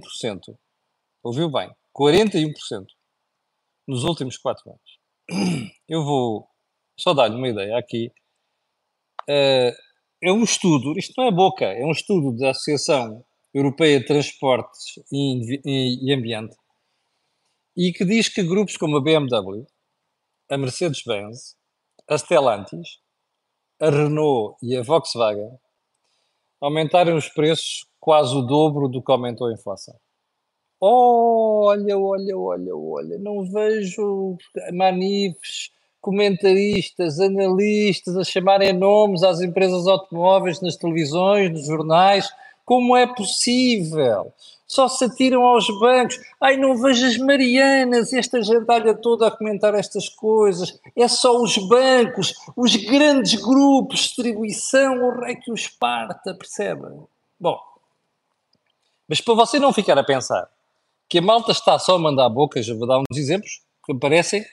Ouviu 1.22 1.52
bem? 1.52 1.70
41% 1.94 2.52
nos 3.86 4.06
últimos 4.06 4.38
4 4.38 4.72
anos. 4.72 5.72
Eu 5.88 6.06
vou 6.06 6.48
só 6.98 7.14
dar-lhe 7.14 7.36
uma 7.36 7.50
ideia 7.50 7.78
aqui. 7.78 8.10
Uh, 9.30 9.76
é 10.24 10.32
um 10.32 10.44
estudo, 10.44 10.98
isto 10.98 11.14
não 11.18 11.28
é 11.28 11.32
boca, 11.32 11.66
é 11.66 11.84
um 11.84 11.92
estudo 11.92 12.38
da 12.38 12.52
Associação 12.52 13.26
Europeia 13.54 14.00
de 14.00 14.06
Transportes 14.06 15.00
e, 15.12 16.14
Ambiente 16.14 16.56
e 17.76 17.92
que 17.92 18.06
diz 18.06 18.30
que 18.30 18.44
grupos 18.44 18.78
como 18.78 18.98
a 18.98 19.02
BMW, 19.02 19.66
a 20.50 20.58
Mercedes-Benz, 20.58 21.56
a 22.08 22.18
Stellantis, 22.18 23.00
a 23.80 23.90
Renault 23.90 24.58
e 24.62 24.76
a 24.76 24.84
Volkswagen 24.84 25.58
aumentaram 26.62 27.16
os 27.16 27.28
preços 27.30 27.86
quase 28.00 28.36
o 28.36 28.42
dobro 28.42 28.88
do 28.88 29.02
que 29.02 29.12
aumentou 29.12 29.48
a 29.48 29.54
inflação. 29.54 29.96
Olha, 30.80 31.98
olha, 31.98 32.38
olha, 32.38 32.76
olha, 32.76 33.18
não 33.20 33.44
vejo 33.44 34.38
manifes, 34.74 35.72
comentaristas, 36.02 37.20
analistas 37.20 38.18
a 38.18 38.24
chamarem 38.24 38.74
nomes 38.74 39.22
às 39.22 39.42
empresas 39.42 39.86
automóveis 39.88 40.60
nas 40.62 40.76
televisões, 40.76 41.52
nos 41.52 41.68
jornais. 41.68 42.30
Como 42.66 42.96
é 42.96 43.08
possível? 43.08 44.34
Só 44.68 44.88
se 44.88 45.04
atiram 45.04 45.44
aos 45.44 45.68
bancos. 45.80 46.18
Ai, 46.40 46.56
não 46.56 46.78
vejo 46.78 47.06
as 47.06 47.18
Marianas, 47.18 48.14
esta 48.14 48.42
gentalha 48.42 48.94
toda 48.94 49.28
a 49.28 49.32
comentar 49.32 49.76
estas 49.76 50.08
coisas. 50.08 50.80
É 50.96 51.08
só 51.08 51.36
os 51.42 51.58
bancos, 51.58 52.34
os 52.56 52.76
grandes 52.76 53.36
grupos 53.36 54.00
distribuição, 54.00 55.04
o 55.04 55.20
rei 55.20 55.36
que 55.36 55.52
os 55.52 55.68
parta, 55.68 56.34
percebem? 56.34 57.04
Bom, 57.40 57.60
mas 59.08 59.20
para 59.20 59.34
você 59.34 59.60
não 59.60 59.74
ficar 59.74 59.98
a 59.98 60.06
pensar 60.06 60.50
que 61.10 61.18
a 61.18 61.22
malta 61.22 61.52
está 61.52 61.78
só 61.78 61.96
a 61.96 62.00
mandar 62.00 62.30
bocas, 62.30 62.66
eu 62.66 62.78
vou 62.78 62.88
dar 62.88 63.00
uns 63.00 63.18
exemplos 63.18 63.62
que 63.86 63.92
aparecem 63.92 64.46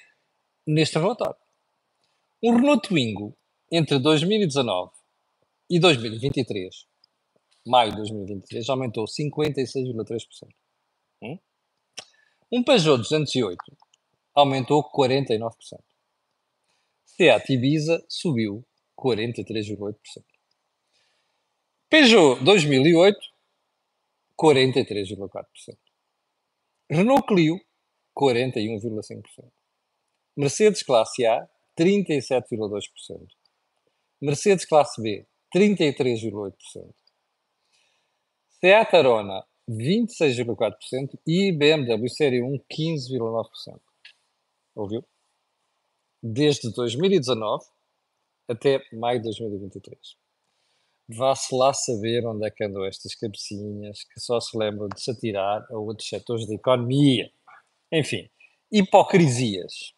neste 0.67 0.99
relatório. 0.99 1.37
Um 2.43 2.57
Renault 2.57 2.88
Twingo 2.88 3.33
entre 3.71 4.00
2019 4.00 4.91
e 5.71 5.79
2023, 5.79 6.88
maio 7.69 7.91
de 7.91 7.97
2023, 7.97 8.69
aumentou 8.69 9.05
56,3%. 9.05 10.49
Hum? 11.23 11.39
Um 12.51 12.65
Peugeot 12.65 12.99
208 12.99 13.57
aumentou 14.35 14.83
49%. 14.91 15.51
Seat 17.05 17.53
Ibiza 17.53 18.05
subiu 18.09 18.65
43,8%. 18.97 19.95
Peugeot 21.91 22.37
2008, 22.45 23.19
43,4%. 24.37 25.77
Renault 26.91 27.27
Clio, 27.27 27.61
41,5%. 28.17 29.51
Mercedes 30.37 30.83
Classe 30.83 31.27
A, 31.27 31.49
37,2%. 31.77 33.27
Mercedes 34.21 34.65
Classe 34.65 35.03
B, 35.03 35.27
33,8%. 35.55 37.08
Seat 38.61 38.97
Arona, 38.97 39.45
26,4% 39.69 41.19
e 41.27 41.53
BMW 41.53 42.09
Série 42.09 42.43
1, 42.43 42.59
15,9%. 42.69 43.81
Ouviu? 44.75 45.05
Desde 46.21 46.73
2019 46.73 47.65
até 48.49 48.83
maio 48.93 49.19
de 49.19 49.25
2023. 49.25 50.17
Vá-se 51.11 51.55
lá 51.55 51.73
saber 51.73 52.27
onde 52.27 52.47
é 52.47 52.50
que 52.50 52.65
andam 52.65 52.85
estas 52.85 53.15
cabecinhas 53.15 54.03
que 54.05 54.21
só 54.21 54.41
se 54.41 54.59
lembram 54.59 54.88
de 54.88 55.00
se 55.00 55.11
atirar 55.11 55.65
a 55.71 55.79
outros 55.79 56.09
setores 56.09 56.47
da 56.47 56.55
economia. 56.55 57.31
Enfim, 57.93 58.29
hipocrisias. 58.73 59.95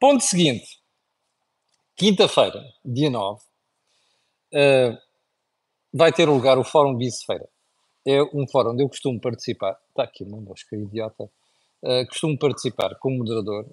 Ponto 0.00 0.22
seguinte. 0.22 0.82
Quinta-feira, 1.94 2.62
dia 2.84 3.08
9, 3.08 3.40
uh, 3.40 3.46
eh, 4.52 4.98
vai 5.92 6.12
ter 6.12 6.28
lugar 6.28 6.58
o 6.58 6.64
Fórum 6.64 6.96
Bicefeira. 6.96 7.48
É 8.06 8.22
um 8.22 8.46
fórum 8.46 8.70
onde 8.70 8.84
eu 8.84 8.88
costumo 8.88 9.20
participar. 9.20 9.76
Está 9.88 10.04
aqui 10.04 10.22
uma 10.22 10.40
mosca 10.40 10.76
idiota. 10.76 11.24
Uh, 11.82 12.06
costumo 12.08 12.38
participar 12.38 12.94
como 13.00 13.18
moderador. 13.18 13.66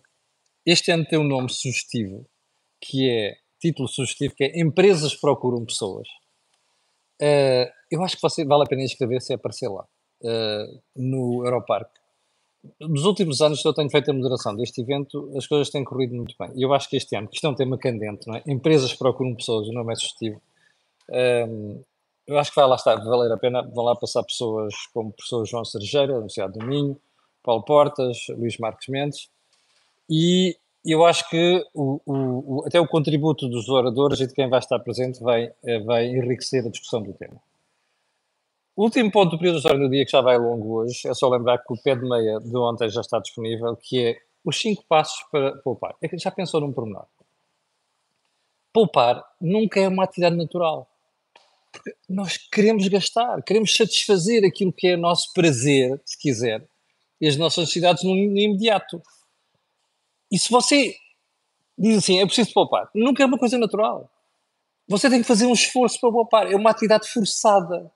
Este 0.65 0.91
ano 0.91 1.05
tem 1.05 1.20
um 1.20 1.24
nome 1.24 1.50
sugestivo, 1.50 2.25
que 2.82 3.10
é 3.10 3.36
título 3.60 3.88
sugestivo 3.88 4.34
que 4.36 4.43
é 4.43 4.60
Empresas 4.60 5.13
procuram 5.15 5.63
pessoas. 5.65 6.08
Uh, 7.22 7.70
eu 7.91 8.03
acho 8.03 8.15
que 8.15 8.22
você, 8.22 8.43
vale 8.43 8.63
a 8.63 8.65
pena 8.65 8.82
inscrever 8.82 9.22
se 9.22 9.34
aparecer 9.34 9.70
lá, 9.70 9.84
uh, 10.24 10.82
no 10.96 11.46
Europark. 11.46 11.89
Nos 12.79 13.05
últimos 13.05 13.41
anos 13.41 13.63
eu 13.63 13.74
tenho 13.74 13.89
feito 13.89 14.10
a 14.10 14.13
moderação 14.13 14.55
deste 14.55 14.82
evento, 14.82 15.32
as 15.38 15.46
coisas 15.46 15.70
têm 15.70 15.84
corrido 15.84 16.15
muito 16.15 16.34
bem. 16.39 16.51
E 16.55 16.63
eu 16.63 16.74
acho 16.74 16.89
que 16.89 16.96
este 16.96 17.15
ano, 17.15 17.27
que 17.27 17.36
isto 17.36 17.46
é 17.46 17.50
um 17.50 17.55
tema 17.55 17.77
candente, 17.77 18.25
não 18.25 18.36
é? 18.36 18.43
Empresas 18.48 18.93
procuram 18.93 19.36
pessoas, 19.36 19.67
o 19.67 19.74
nome 19.74 19.93
é 19.93 19.96
sugestivo. 19.96 20.41
Um, 21.10 21.84
eu 22.27 22.38
acho 22.38 22.51
que 22.51 22.56
vai 22.56 22.68
lá 22.68 22.75
estar, 22.75 22.96
valer 22.96 23.32
a 23.32 23.38
pena. 23.38 23.62
Vão 23.62 23.84
lá 23.84 23.96
passar 23.96 24.24
pessoas 24.24 24.74
como 24.94 25.10
o 25.10 25.13
professor 25.13 25.46
João 25.46 25.65
Sergeira, 25.65 26.08
da 26.08 26.13
Universidade 26.20 26.58
do 26.58 26.65
Minho, 26.65 27.00
Paulo 27.44 27.63
Portas, 27.63 28.18
Luís 28.30 28.58
Marques 28.58 28.88
Mendes, 28.88 29.30
e 30.10 30.58
eu 30.86 31.06
acho 31.06 31.30
que 31.30 31.65
o, 31.74 32.01
o, 32.06 32.63
até 32.65 32.80
o 32.80 32.88
contributo 32.88 33.48
dos 33.48 33.70
oradores 33.70 34.20
e 34.20 34.27
de 34.27 34.34
quem 34.34 34.50
vai 34.50 34.60
estar 34.60 34.80
presente 34.80 35.22
vai, 35.22 35.53
eh, 35.63 35.80
vai 35.80 36.08
enriquecer 36.08 36.65
a 36.65 36.70
discussão 36.70 37.01
do 37.01 37.13
tema. 37.13 37.42
O 38.75 38.84
último 38.84 39.12
ponto 39.12 39.32
do 39.32 39.38
período 39.38 39.56
de 39.56 39.60
história 39.60 39.80
do 39.80 39.89
dia, 39.89 40.03
que 40.03 40.12
já 40.12 40.22
vai 40.22 40.38
longo 40.38 40.80
hoje, 40.80 41.08
é 41.08 41.13
só 41.13 41.30
lembrar 41.30 41.60
que 41.60 41.72
o 41.72 41.82
pé 41.82 41.96
de 41.96 42.08
meia 42.08 42.39
de 42.39 42.58
ontem 42.58 42.89
já 42.89 43.01
está 43.01 43.20
disponível, 43.20 43.75
que 43.77 44.03
é 44.03 44.18
os 44.44 44.60
cinco 44.60 44.84
passos 44.88 45.24
para 45.32 45.56
poupar. 45.58 45.96
É 46.01 46.18
já 46.18 46.32
pensou 46.32 46.60
num 46.60 46.74
pormenor? 46.74 47.06
Poupar 48.74 49.24
nunca 49.39 49.80
é 49.80 49.88
uma 49.88 50.03
atividade 50.03 50.36
natural. 50.36 50.89
Nós 52.10 52.38
queremos 52.38 52.88
gastar, 52.88 53.42
queremos 53.44 53.75
satisfazer 53.75 54.44
aquilo 54.46 54.72
que 54.72 54.88
é 54.88 54.98
nosso 54.98 55.32
prazer, 55.34 56.00
se 56.06 56.18
quiser, 56.18 56.65
e 57.20 57.27
as 57.27 57.38
nossas 57.38 57.65
necessidades 57.65 58.03
no, 58.03 58.15
no 58.15 58.39
imediato. 58.39 59.01
E 60.32 60.38
se 60.38 60.50
você 60.50 60.96
diz 61.77 61.98
assim, 61.98 62.20
é 62.20 62.25
preciso 62.25 62.53
poupar, 62.53 62.89
nunca 62.94 63.24
é 63.24 63.25
uma 63.25 63.38
coisa 63.38 63.58
natural. 63.58 64.10
Você 64.88 65.10
tem 65.10 65.22
que 65.22 65.27
fazer 65.27 65.46
um 65.46 65.53
esforço 65.53 66.00
para 66.00 66.12
poupar. 66.12 66.51
É 66.51 66.56
uma 66.56 66.70
atividade 66.70 67.08
forçada. 67.08 67.89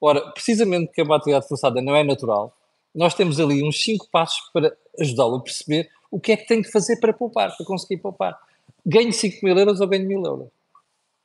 Ora, 0.00 0.20
precisamente 0.32 0.86
porque 0.86 1.00
é 1.00 1.04
uma 1.04 1.16
atividade 1.16 1.48
forçada 1.48 1.80
não 1.80 1.96
é 1.96 2.04
natural, 2.04 2.54
nós 2.94 3.14
temos 3.14 3.40
ali 3.40 3.66
uns 3.66 3.82
5 3.82 4.08
passos 4.10 4.50
para 4.52 4.76
ajudá-lo 5.00 5.36
a 5.36 5.42
perceber 5.42 5.90
o 6.10 6.20
que 6.20 6.32
é 6.32 6.36
que 6.36 6.46
tem 6.46 6.62
que 6.62 6.70
fazer 6.70 7.00
para 7.00 7.12
poupar, 7.12 7.56
para 7.56 7.66
conseguir 7.66 8.00
poupar. 8.00 8.38
Ganhe 8.86 9.12
5 9.12 9.44
mil 9.44 9.58
euros 9.58 9.80
ou 9.80 9.88
ganhe 9.88 10.04
mil 10.04 10.22
euros. 10.24 10.48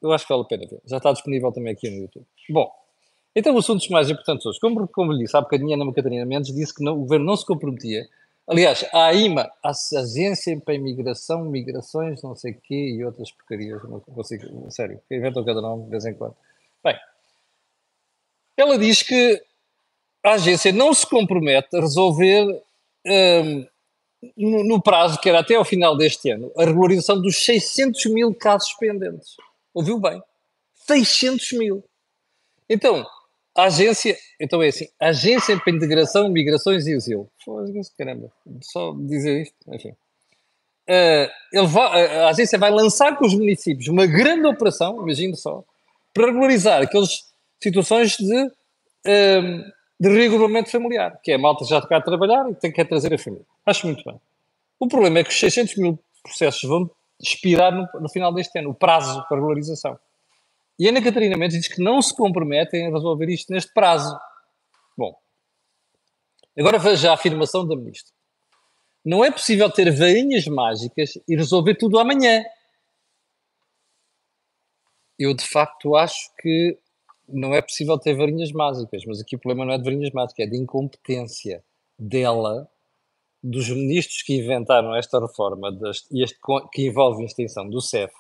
Eu 0.01 0.12
acho 0.12 0.25
que 0.25 0.34
vale 0.34 0.44
a 0.44 0.48
pena 0.48 0.65
ver. 0.68 0.82
Já 0.86 0.98
está 0.98 1.12
disponível 1.12 1.51
também 1.51 1.74
aqui 1.74 1.89
no 1.89 2.03
YouTube. 2.03 2.25
Bom, 2.50 2.72
então 3.36 3.56
os 3.56 3.65
assuntos 3.65 3.88
mais 3.89 4.10
importantes 4.10 4.46
hoje. 4.46 4.60
Como, 4.60 4.88
como 4.88 5.12
lhe 5.12 5.20
disse 5.20 5.36
há 5.36 5.41
bocadinho, 5.41 5.74
Ana 5.74 5.94
Catarina 5.94 6.25
Mendes 6.25 6.53
disse 6.53 6.74
que 6.74 6.84
não, 6.84 6.96
o 6.96 7.01
governo 7.01 7.25
não 7.25 7.36
se 7.36 7.46
comprometia 7.46 8.08
Aliás, 8.50 8.84
a 8.91 9.06
AIMA, 9.06 9.48
a 9.63 9.70
Agência 9.70 10.60
para 10.60 10.74
Imigração, 10.74 11.46
Migrações, 11.46 12.24
não 12.24 12.36
sei 12.36 12.53
o 12.53 12.60
quê, 12.60 12.96
e 12.98 13.06
outras 13.06 13.32
porcarias, 13.32 13.79
não 13.84 14.00
consigo, 14.00 14.72
sério, 14.72 15.00
inventam 15.12 15.46
cada 15.46 15.62
nome 15.62 15.84
de 15.84 15.91
vez 15.91 16.03
em 16.08 16.15
quando. 16.15 16.36
Bem, 16.84 16.98
ela 18.58 18.75
diz 18.79 19.03
que 19.03 19.39
a 20.24 20.32
agência 20.32 20.74
não 20.74 20.96
se 20.96 21.06
compromete 21.06 21.77
a 21.77 21.79
resolver 21.79 22.63
um, 23.06 23.68
no, 24.36 24.63
no, 24.63 24.82
prazo 24.82 25.20
que 25.22 25.29
era 25.29 25.41
até 25.41 25.53
ao 25.53 25.63
final 25.63 25.96
deste 25.96 26.32
ano 26.32 26.51
a 26.58 26.65
regularização 26.65 27.22
dos 27.22 27.46
600 27.46 28.03
mil 28.08 28.34
casos 28.34 28.74
pendentes. 28.79 29.38
Ouviu 29.74 30.00
bem? 30.00 30.22
600 30.88 31.54
mil. 31.54 31.84
Então, 32.70 33.06
a 33.56 33.64
agência, 33.64 34.18
então 34.40 34.62
é 34.62 34.68
assim, 34.68 34.88
a 35.00 35.08
Agência 35.08 35.58
para 35.60 35.74
Integração, 35.74 36.30
Migrações 36.30 36.88
e 36.88 36.94
Asilo. 36.94 37.30
Caramba, 37.98 38.32
só 38.62 38.94
dizer 38.94 39.42
isto, 39.42 39.56
enfim. 39.68 39.94
Uh, 40.90 41.68
vai, 41.68 42.18
a 42.18 42.30
agência 42.30 42.58
vai 42.58 42.72
lançar 42.72 43.16
com 43.16 43.26
os 43.26 43.34
municípios 43.34 43.88
uma 43.88 44.08
grande 44.08 44.48
operação, 44.48 45.02
imagino 45.04 45.36
só, 45.36 45.64
para 46.14 46.28
regularizar 46.28 46.82
aquelas 46.82 47.26
situações 47.62 48.18
de, 48.18 48.44
uh, 48.46 49.72
de 50.00 50.10
regulamento 50.10 50.72
familiar, 50.72 51.20
que 51.22 51.32
é 51.32 51.36
a 51.36 51.40
malta 51.40 51.66
já 51.66 51.82
tocar 51.82 51.98
a 51.98 52.02
trabalhar 52.02 52.50
e 52.50 52.56
tem 52.56 52.72
que 52.72 52.84
trazer 52.86 53.14
a 53.14 53.18
família. 53.18 53.46
Acho 53.66 53.86
muito 53.86 54.04
bem. 54.04 54.20
O 54.80 54.88
problema 54.88 55.20
é 55.20 55.24
que 55.24 55.30
os 55.30 55.40
600 55.40 55.76
mil 55.76 56.00
processos 56.24 56.68
vão 56.68 56.90
expirar 57.22 57.74
no, 57.74 57.88
no 58.00 58.10
final 58.10 58.34
deste 58.34 58.58
ano, 58.60 58.70
o 58.70 58.74
prazo 58.74 59.26
para 59.28 59.38
regularização. 59.38 60.00
E 60.78 60.88
Ana 60.88 61.04
Catarina 61.04 61.36
Mendes 61.36 61.58
diz 61.58 61.68
que 61.68 61.84
não 61.84 62.02
se 62.02 62.16
comprometem 62.16 62.88
a 62.88 62.92
resolver 62.92 63.30
isto 63.30 63.52
neste 63.52 63.74
prazo. 63.74 64.18
Bom, 64.98 65.14
agora 66.58 66.80
veja 66.80 67.12
a 67.12 67.16
afirmação 67.16 67.68
da 67.68 67.76
ministra. 67.76 68.14
Não 69.04 69.24
é 69.24 69.32
possível 69.32 69.70
ter 69.70 69.92
varinhas 69.92 70.46
mágicas 70.46 71.14
e 71.28 71.36
resolver 71.36 71.76
tudo 71.76 72.00
amanhã. 72.00 72.44
Eu, 75.18 75.34
de 75.34 75.46
facto, 75.46 75.96
acho 75.96 76.34
que 76.38 76.78
não 77.28 77.54
é 77.54 77.62
possível 77.62 77.98
ter 78.00 78.16
varinhas 78.16 78.52
mágicas, 78.52 79.04
mas 79.06 79.20
aqui 79.20 79.36
o 79.36 79.40
problema 79.40 79.66
não 79.66 79.74
é 79.74 79.78
de 79.78 79.84
varinhas 79.84 80.12
mágicas, 80.12 80.48
é 80.48 80.50
de 80.50 80.58
incompetência 80.58 81.64
dela, 81.98 82.70
dos 83.41 83.69
ministros 83.69 84.22
que 84.22 84.38
inventaram 84.38 84.96
esta 84.96 85.19
reforma 85.19 85.69
e 86.12 86.24
este, 86.24 86.38
que 86.72 86.88
envolve 86.88 87.24
a 87.24 87.25
extinção 87.25 87.69
do 87.69 87.81
CEF, 87.81 88.13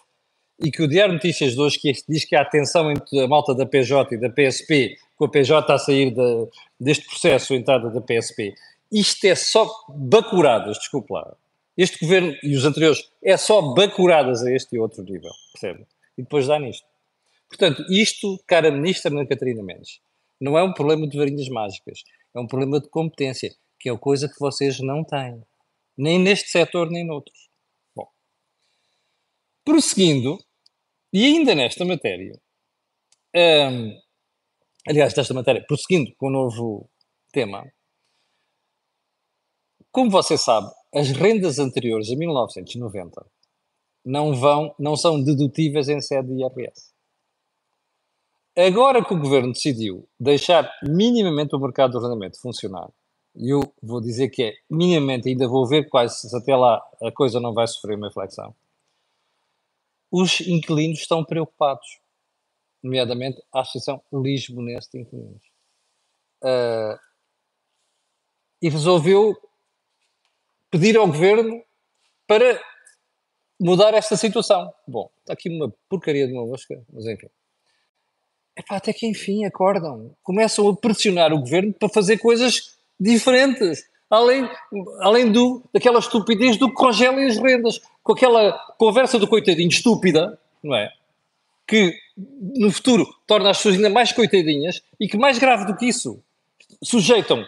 e 0.63 0.71
que 0.71 0.83
o 0.83 0.87
Diário 0.87 1.13
Notícias 1.13 1.53
de 1.53 1.61
hoje 1.61 1.79
que 1.79 1.93
diz 2.07 2.25
que 2.25 2.35
há 2.35 2.43
tensão 2.43 2.91
entre 2.91 3.19
a 3.21 3.27
malta 3.27 3.53
da 3.55 3.65
PJ 3.65 4.15
e 4.15 4.17
da 4.17 4.29
PSP, 4.29 4.97
com 5.15 5.25
a 5.25 5.29
PJ 5.29 5.73
a 5.73 5.77
sair 5.77 6.11
de, 6.11 6.47
deste 6.79 7.05
processo, 7.05 7.53
a 7.53 7.55
entrada 7.55 7.89
da 7.89 8.01
PSP, 8.01 8.53
isto 8.91 9.25
é 9.25 9.35
só 9.35 9.69
bacuradas, 9.89 10.77
desculpe 10.77 11.13
lá. 11.13 11.35
Este 11.77 11.99
governo 11.99 12.35
e 12.43 12.55
os 12.55 12.65
anteriores 12.65 13.09
é 13.23 13.37
só 13.37 13.61
bacuradas 13.61 14.43
a 14.43 14.51
este 14.51 14.75
e 14.75 14.79
outro 14.79 15.03
nível, 15.03 15.31
percebe? 15.53 15.85
E 16.17 16.23
depois 16.23 16.47
dá 16.47 16.59
nisto. 16.59 16.85
Portanto, 17.47 17.83
isto, 17.89 18.39
cara 18.45 18.69
ministra 18.69 19.11
Ana 19.11 19.25
Catarina 19.25 19.63
Mendes, 19.63 19.99
não 20.39 20.57
é 20.57 20.63
um 20.63 20.73
problema 20.73 21.07
de 21.07 21.17
varinhas 21.17 21.47
mágicas, 21.49 22.03
é 22.35 22.39
um 22.39 22.47
problema 22.47 22.79
de 22.79 22.89
competência, 22.89 23.53
que 23.79 23.89
é 23.89 23.97
coisa 23.97 24.27
que 24.27 24.39
vocês 24.39 24.79
não 24.79 25.03
têm, 25.03 25.43
nem 25.97 26.19
neste 26.19 26.49
setor, 26.49 26.89
nem 26.89 27.05
noutros. 27.05 27.49
Bom, 27.95 28.07
prosseguindo, 29.63 30.37
e 31.11 31.25
ainda 31.25 31.55
nesta 31.55 31.85
matéria, 31.85 32.39
hum, 33.35 33.99
aliás, 34.87 35.13
desta 35.13 35.33
matéria, 35.33 35.65
prosseguindo 35.65 36.13
com 36.17 36.27
o 36.27 36.31
novo 36.31 36.89
tema, 37.31 37.65
como 39.91 40.11
você 40.11 40.37
sabe, 40.37 40.69
as 40.93 41.09
rendas 41.09 41.57
anteriores 41.57 42.11
a 42.11 42.15
1990 42.15 43.25
não 44.05 44.33
vão, 44.33 44.73
não 44.79 44.95
são 44.95 45.21
dedutíveis 45.21 45.89
em 45.89 46.01
sede 46.01 46.35
de 46.35 46.41
IRS. 46.41 46.93
Agora 48.57 49.03
que 49.03 49.13
o 49.13 49.19
governo 49.19 49.53
decidiu 49.53 50.07
deixar 50.19 50.69
minimamente 50.83 51.55
o 51.55 51.59
mercado 51.59 51.91
do 51.91 51.99
arrendamento 51.99 52.39
funcionar, 52.41 52.89
eu 53.35 53.61
vou 53.81 54.01
dizer 54.01 54.29
que 54.29 54.43
é 54.43 54.53
minimamente, 54.69 55.29
ainda 55.29 55.47
vou 55.47 55.67
ver 55.67 55.87
quais, 55.89 56.21
se 56.21 56.35
até 56.35 56.55
lá 56.55 56.81
a 57.01 57.11
coisa 57.11 57.39
não 57.39 57.53
vai 57.53 57.67
sofrer 57.67 57.95
uma 57.95 58.07
reflexão, 58.07 58.53
os 60.11 60.41
inquilinos 60.41 60.99
estão 60.99 61.23
preocupados, 61.23 61.99
nomeadamente 62.81 63.41
a 63.53 63.61
Associação 63.61 64.01
Lisbonense 64.11 64.89
de 64.91 64.99
Inquilinos. 65.01 65.43
Uh, 66.41 66.97
e 68.61 68.69
resolveu 68.69 69.37
pedir 70.71 70.97
ao 70.97 71.07
governo 71.07 71.63
para 72.27 72.61
mudar 73.59 73.93
esta 73.93 74.15
situação. 74.15 74.73
Bom, 74.87 75.09
está 75.19 75.33
aqui 75.33 75.49
uma 75.49 75.73
porcaria 75.87 76.27
de 76.27 76.33
uma 76.33 76.45
mosca, 76.45 76.81
mas 76.91 77.05
enfim. 77.05 77.27
Epá, 78.55 78.77
até 78.77 78.91
que 78.91 79.07
enfim 79.07 79.45
acordam. 79.45 80.15
Começam 80.21 80.67
a 80.67 80.75
pressionar 80.75 81.31
o 81.33 81.39
governo 81.39 81.73
para 81.73 81.89
fazer 81.89 82.17
coisas 82.17 82.78
diferentes. 82.99 83.87
Além, 84.09 84.49
além 85.01 85.31
do, 85.31 85.63
daquela 85.71 85.99
estupidez 85.99 86.57
do 86.57 86.69
que 86.69 86.75
congelem 86.75 87.27
as 87.27 87.37
rendas. 87.37 87.79
Com 88.03 88.13
aquela 88.13 88.53
conversa 88.77 89.19
do 89.19 89.27
coitadinho 89.27 89.69
estúpida, 89.69 90.39
não 90.63 90.75
é? 90.75 90.91
Que 91.67 91.95
no 92.17 92.71
futuro 92.71 93.07
torna 93.27 93.51
as 93.51 93.57
pessoas 93.57 93.75
ainda 93.75 93.89
mais 93.89 94.11
coitadinhas 94.11 94.81
e 94.99 95.07
que, 95.07 95.17
mais 95.17 95.37
grave 95.37 95.65
do 95.65 95.75
que 95.75 95.85
isso, 95.85 96.21
sujeitam 96.83 97.45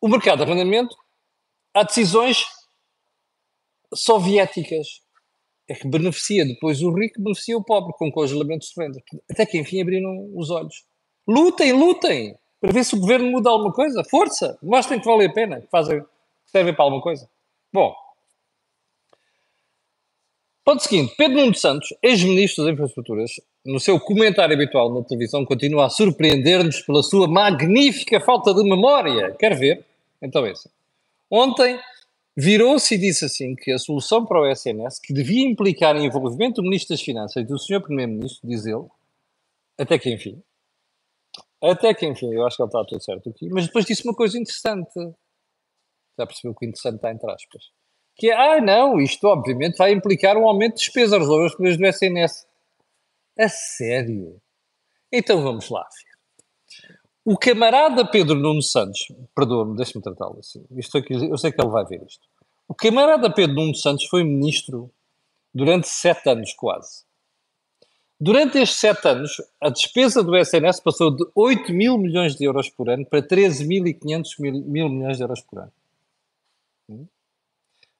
o 0.00 0.08
mercado 0.08 0.38
de 0.38 0.44
arrendamento 0.44 0.96
há 1.74 1.82
decisões 1.82 2.44
soviéticas. 3.94 5.02
É 5.68 5.74
que 5.74 5.86
beneficia 5.86 6.44
depois 6.44 6.82
o 6.82 6.90
rico, 6.92 7.22
beneficia 7.22 7.56
o 7.56 7.62
pobre, 7.62 7.92
com 7.96 8.10
congelamentos 8.10 8.68
de 8.68 8.82
rendas. 8.82 9.02
Até 9.30 9.46
que 9.46 9.58
enfim 9.58 9.80
abriram 9.80 10.30
os 10.34 10.50
olhos. 10.50 10.84
Lutem, 11.28 11.72
lutem, 11.72 12.36
para 12.60 12.72
ver 12.72 12.84
se 12.84 12.94
o 12.94 13.00
governo 13.00 13.30
muda 13.30 13.48
alguma 13.48 13.72
coisa. 13.72 14.04
Força, 14.04 14.58
mostrem 14.62 15.00
que 15.00 15.06
vale 15.06 15.24
a 15.24 15.32
pena, 15.32 15.60
que 15.60 15.68
fazem, 15.68 16.04
servem 16.46 16.74
para 16.74 16.84
alguma 16.84 17.02
coisa. 17.02 17.28
Bom, 17.72 17.94
ponto 20.64 20.82
seguinte: 20.82 21.14
Pedro 21.16 21.40
Nuno 21.40 21.54
Santos, 21.54 21.92
ex-ministro 22.02 22.64
das 22.64 22.74
Infraestruturas, 22.74 23.30
no 23.64 23.80
seu 23.80 23.98
comentário 23.98 24.54
habitual 24.54 24.92
na 24.92 25.02
televisão, 25.02 25.44
continua 25.44 25.86
a 25.86 25.90
surpreender-nos 25.90 26.82
pela 26.82 27.02
sua 27.02 27.26
magnífica 27.26 28.20
falta 28.20 28.52
de 28.52 28.62
memória. 28.62 29.34
Quer 29.38 29.56
ver? 29.56 29.84
Então, 30.20 30.44
é 30.44 30.50
assim. 30.50 30.68
Ontem 31.30 31.78
virou-se 32.36 32.94
e 32.94 32.98
disse 32.98 33.24
assim 33.24 33.54
que 33.54 33.72
a 33.72 33.78
solução 33.78 34.24
para 34.24 34.40
o 34.40 34.46
SNS, 34.46 34.98
que 34.98 35.12
devia 35.12 35.46
implicar 35.46 35.96
envolvimento 35.96 36.56
do 36.56 36.62
Ministro 36.62 36.94
das 36.94 37.02
Finanças 37.02 37.42
e 37.42 37.46
do 37.46 37.58
Sr. 37.58 37.80
Primeiro-Ministro, 37.80 38.48
diz 38.48 38.66
ele, 38.66 38.84
até 39.78 39.98
que 39.98 40.10
enfim, 40.10 40.42
até 41.62 41.92
que 41.94 42.06
enfim, 42.06 42.32
eu 42.32 42.46
acho 42.46 42.56
que 42.56 42.62
ele 42.62 42.68
está 42.68 42.84
tudo 42.84 43.02
certo 43.02 43.28
aqui, 43.28 43.48
mas 43.50 43.66
depois 43.66 43.84
disse 43.84 44.04
uma 44.04 44.14
coisa 44.14 44.38
interessante. 44.38 44.98
Já 46.18 46.26
percebeu 46.26 46.54
que 46.54 46.66
interessante 46.66 46.96
está 46.96 47.10
entre 47.10 47.30
aspas. 47.30 47.64
Que 48.16 48.30
é, 48.30 48.34
ah 48.34 48.60
não, 48.60 49.00
isto 49.00 49.26
obviamente 49.26 49.76
vai 49.76 49.92
implicar 49.92 50.36
um 50.36 50.48
aumento 50.48 50.74
de 50.74 50.80
despesas, 50.80 51.18
resolver 51.18 51.46
os 51.46 51.54
problemas 51.54 51.78
do 51.78 51.86
SNS. 51.86 52.46
A 53.38 53.48
sério? 53.48 54.40
Então 55.12 55.42
vamos 55.42 55.68
lá, 55.70 55.86
filho. 55.92 56.10
O 57.24 57.36
camarada 57.36 58.06
Pedro 58.10 58.34
Nuno 58.34 58.62
Santos, 58.62 59.06
perdoa-me, 59.34 59.76
deixa-me 59.76 60.02
tratá-lo 60.02 60.38
assim, 60.38 60.64
isto 60.72 60.96
aqui, 60.96 61.14
eu 61.14 61.36
sei 61.36 61.52
que 61.52 61.60
ele 61.60 61.70
vai 61.70 61.84
ver 61.84 62.02
isto. 62.02 62.26
O 62.66 62.74
camarada 62.74 63.32
Pedro 63.32 63.56
Nuno 63.56 63.74
Santos 63.74 64.06
foi 64.06 64.24
ministro 64.24 64.90
durante 65.52 65.88
sete 65.88 66.30
anos 66.30 66.52
quase. 66.54 67.04
Durante 68.20 68.58
estes 68.58 68.78
sete 68.78 69.08
anos, 69.08 69.40
a 69.58 69.70
despesa 69.70 70.22
do 70.22 70.36
SNS 70.36 70.80
passou 70.80 71.10
de 71.10 71.24
8 71.34 71.72
mil 71.72 71.96
milhões 71.96 72.36
de 72.36 72.44
euros 72.44 72.68
por 72.68 72.90
ano 72.90 73.06
para 73.06 73.22
13.500 73.22 74.24
mil, 74.38 74.52
mil 74.62 74.88
milhões 74.90 75.16
de 75.16 75.22
euros 75.22 75.40
por 75.40 75.60
ano. 75.60 75.72
Hum? 76.90 77.06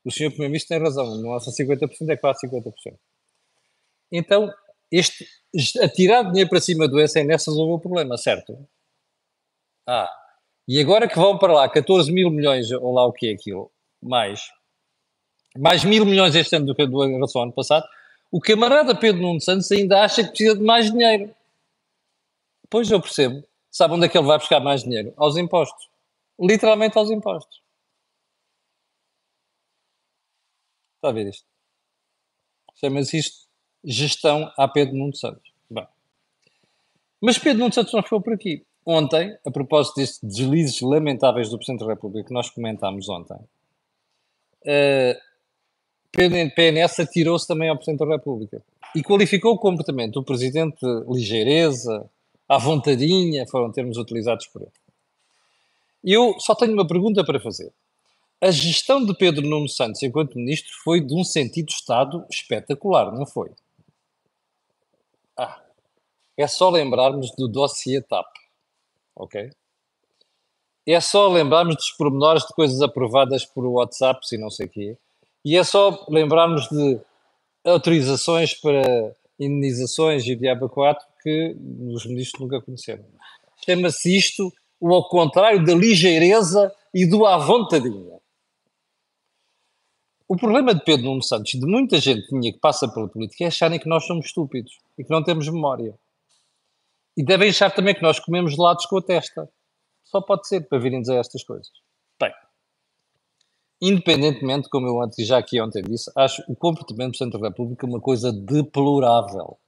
O 0.05 0.11
senhor 0.11 0.29
Primeiro-Ministro 0.29 0.77
tem 0.77 0.85
razão, 0.85 1.17
não 1.17 1.35
é 1.35 1.41
só 1.41 1.51
50%, 1.51 2.11
é 2.11 2.17
quase 2.19 2.47
50%. 2.47 2.99
Então, 4.13 4.53
este, 4.93 5.27
atirar 5.83 6.31
dinheiro 6.31 6.51
para 6.51 6.61
cima 6.61 6.87
do 6.87 7.01
SNS 7.01 7.47
resolveu 7.47 7.77
o 7.77 7.81
problema, 7.81 8.19
certo? 8.19 8.69
Ah, 9.87 10.11
e 10.69 10.79
agora 10.81 11.09
que 11.09 11.17
vão 11.17 11.39
para 11.39 11.53
lá 11.53 11.69
14 11.69 12.13
mil 12.13 12.31
milhões, 12.31 12.71
ou 12.71 12.93
lá 12.93 13.07
o 13.07 13.13
que 13.13 13.29
é 13.29 13.33
aquilo, 13.33 13.71
mais, 14.03 14.51
mais 15.57 15.83
mil 15.83 16.05
milhões 16.05 16.35
este 16.35 16.57
ano 16.57 16.67
do 16.67 16.75
que 16.75 16.87
do 16.87 17.01
relação 17.01 17.41
ao 17.41 17.47
ano 17.47 17.55
passado, 17.55 17.87
o 18.31 18.41
camarada 18.41 18.95
Pedro 18.95 19.23
Nuno 19.23 19.41
Santos 19.41 19.71
ainda 19.73 20.03
acha 20.03 20.23
que 20.23 20.31
precisa 20.31 20.57
de 20.57 20.63
mais 20.63 20.91
dinheiro. 20.91 21.35
Pois 22.69 22.91
eu 22.91 23.01
percebo. 23.01 23.45
Sabe 23.71 23.95
onde 23.95 24.07
é 24.07 24.09
que 24.09 24.17
ele 24.17 24.27
vai 24.27 24.39
buscar 24.39 24.61
mais 24.61 24.83
dinheiro? 24.83 25.13
Aos 25.17 25.37
impostos. 25.37 25.89
Literalmente 26.39 26.97
aos 26.97 27.11
impostos. 27.11 27.61
Está 30.97 31.09
a 31.09 31.13
ver 31.13 31.29
isto? 31.29 31.47
Chama-se 32.77 33.19
isto 33.19 33.49
gestão 33.83 34.53
a 34.57 34.69
Pedro 34.69 34.97
Nuno 34.97 35.15
Santos. 35.15 35.53
Bem. 35.69 35.87
Mas 37.21 37.39
Pedro 37.39 37.61
Nuno 37.61 37.73
Santos 37.73 37.93
não 37.93 38.03
ficou 38.03 38.21
por 38.21 38.35
aqui 38.35 38.65
ontem, 38.85 39.39
a 39.47 39.51
propósito 39.51 39.97
destes 39.97 40.21
deslizes 40.23 40.81
lamentáveis 40.81 41.51
do 41.51 41.57
Presidente 41.57 41.81
da 41.81 41.93
República 41.93 42.29
que 42.29 42.35
nós 42.35 42.51
comentámos 42.51 43.09
ontem, 43.09 43.37
uh, 43.37 45.21
PNS 46.13 47.01
atirou-se 47.01 47.47
também 47.47 47.69
ao 47.69 47.77
Presidente 47.77 48.01
da 48.01 48.15
República 48.15 48.63
e 48.95 49.03
qualificou 49.03 49.55
o 49.55 49.59
comportamento 49.59 50.15
do 50.15 50.25
Presidente 50.25 50.79
de 50.81 51.05
ligeireza, 51.09 52.09
à 52.49 52.59
vontadinha, 52.59 53.47
foram 53.47 53.71
termos 53.71 53.97
utilizados 53.97 54.47
por 54.49 54.63
ele. 54.63 54.73
Eu 56.03 56.35
só 56.41 56.55
tenho 56.55 56.73
uma 56.73 56.87
pergunta 56.87 57.25
para 57.25 57.39
fazer. 57.39 57.73
A 58.41 58.51
gestão 58.51 59.05
de 59.05 59.15
Pedro 59.15 59.47
Nuno 59.47 59.69
Santos 59.69 60.03
enquanto 60.03 60.37
Ministro 60.37 60.73
foi 60.83 61.01
de 61.01 61.15
um 61.15 61.23
sentido 61.23 61.69
Estado 61.69 62.25
espetacular, 62.31 63.13
não 63.13 63.27
foi? 63.27 63.51
Ah, 65.37 65.63
é 66.37 66.47
só 66.47 66.71
lembrarmos 66.71 67.31
do 67.37 67.47
dossiê 67.47 68.01
TAP 68.01 68.27
ok? 69.21 69.51
É 70.87 71.01
só 71.01 71.29
lembrarmos 71.29 71.77
dos 71.77 71.91
pormenores 71.93 72.43
de 72.45 72.55
coisas 72.55 72.81
aprovadas 72.81 73.45
por 73.45 73.65
WhatsApp 73.67 74.21
e 74.33 74.39
não 74.39 74.51
sei 74.51 74.67
o 74.67 74.69
quê. 74.69 74.99
E 75.45 75.57
é 75.57 75.65
só 75.65 76.07
lembrarmos 76.09 76.69
de 76.69 77.01
autorizações 77.65 78.55
para 78.55 79.15
indenizações 79.39 80.27
e 80.27 80.37
diabo 80.37 80.69
4 80.69 81.03
que 81.23 81.57
os 81.93 82.05
ministros 82.07 82.41
nunca 82.41 82.61
conheceram. 82.61 83.05
Chama-se 83.65 84.17
isto 84.17 84.53
o 84.79 84.95
ao 84.95 85.09
contrário 85.09 85.65
da 85.65 85.75
ligeireza 85.75 86.73
e 86.95 87.07
do 87.07 87.27
à 87.27 87.39
vontadinha. 87.39 88.19
O 90.29 90.37
problema 90.37 90.75
de 90.75 90.85
Pedro 90.85 91.07
Nuno 91.07 91.23
Santos, 91.23 91.53
de 91.53 91.67
muita 91.67 91.99
gente 91.99 92.27
que 92.29 92.59
passa 92.61 92.89
pela 92.89 93.09
política, 93.09 93.45
é 93.45 93.47
acharem 93.49 93.81
que 93.81 93.89
nós 93.89 94.07
somos 94.07 94.27
estúpidos 94.27 94.79
e 94.97 95.05
que 95.05 95.11
não 95.11 95.25
temos 95.25 95.49
memória. 95.49 95.99
E 97.17 97.25
devem 97.25 97.51
achar 97.51 97.71
também 97.75 97.95
que 97.95 98.03
nós 98.03 98.21
comemos 98.21 98.55
gelados 98.55 98.87
com 98.87 98.99
a 98.99 99.03
testa. 99.03 99.51
Só 100.05 100.21
pode 100.21 100.47
ser 100.47 100.69
para 100.69 100.79
virem 100.79 101.01
dizer 101.01 101.17
estas 101.17 101.43
coisas. 101.43 101.71
Independentemente, 103.81 104.69
como 104.69 104.87
eu 104.87 105.01
antes 105.03 105.27
já 105.27 105.39
aqui 105.39 105.61
ontem 105.61 105.83
disse, 105.83 106.11
acho 106.15 106.43
o 106.49 106.55
comportamento 106.55 107.13
do 107.13 107.17
Centro 107.17 107.41
da 107.41 107.49
República 107.49 107.87
uma 107.87 108.01
coisa 108.01 108.31
deplorável 108.33 109.59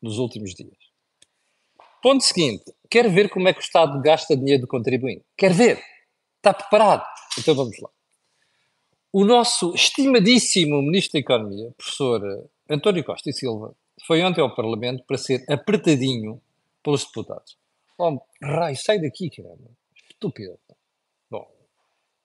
nos 0.00 0.18
últimos 0.18 0.54
dias. 0.54 0.76
Ponto 2.02 2.24
seguinte, 2.24 2.64
quer 2.90 3.08
ver 3.08 3.28
como 3.28 3.46
é 3.48 3.52
que 3.52 3.60
o 3.60 3.62
Estado 3.62 4.02
gasta 4.02 4.36
dinheiro 4.36 4.62
do 4.62 4.66
contribuinte? 4.66 5.24
Quer 5.36 5.52
ver? 5.52 5.80
Está 6.38 6.52
preparado? 6.52 7.04
Então 7.38 7.54
vamos 7.54 7.78
lá. 7.80 7.88
O 9.12 9.24
nosso 9.24 9.72
estimadíssimo 9.74 10.82
Ministro 10.82 11.12
da 11.12 11.18
Economia, 11.20 11.70
professor 11.76 12.50
António 12.68 13.04
Costa 13.04 13.30
e 13.30 13.32
Silva, 13.32 13.76
foi 14.04 14.22
ontem 14.22 14.40
ao 14.40 14.54
Parlamento 14.54 15.04
para 15.06 15.18
ser 15.18 15.44
apertadinho 15.48 16.42
pelos 16.82 17.04
deputados. 17.04 17.56
Oh, 17.96 18.18
raio, 18.42 18.76
sai 18.76 18.98
daqui, 19.00 19.30
caramba. 19.30 19.70
Estúpido. 19.94 20.58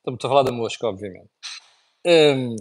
Estamos 0.07 0.23
a 0.23 0.29
falar 0.29 0.43
da 0.43 0.53
mosca, 0.53 0.87
obviamente. 0.87 1.27
hum, 2.05 2.55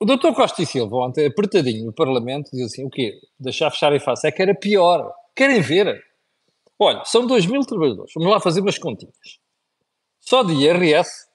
o 0.00 0.04
doutor 0.04 0.34
Costa 0.34 0.60
e 0.62 0.66
Silva, 0.66 0.96
ontem, 0.96 1.26
apertadinho 1.26 1.86
no 1.86 1.92
Parlamento, 1.92 2.50
diz 2.52 2.72
assim: 2.72 2.84
o 2.84 2.90
quê? 2.90 3.20
Deixar 3.38 3.70
fechar 3.70 3.92
e 3.92 4.00
face. 4.00 4.26
É 4.26 4.32
que 4.32 4.42
era 4.42 4.52
pior. 4.52 5.12
Querem 5.34 5.60
ver? 5.60 6.04
Olha, 6.76 7.04
são 7.04 7.24
2 7.24 7.46
mil 7.46 7.60
trabalhadores. 7.60 8.12
Vamos 8.14 8.32
lá 8.32 8.40
fazer 8.40 8.60
umas 8.60 8.78
continhas. 8.78 9.14
Só 10.18 10.42
de 10.42 10.54
IRS, 10.54 11.28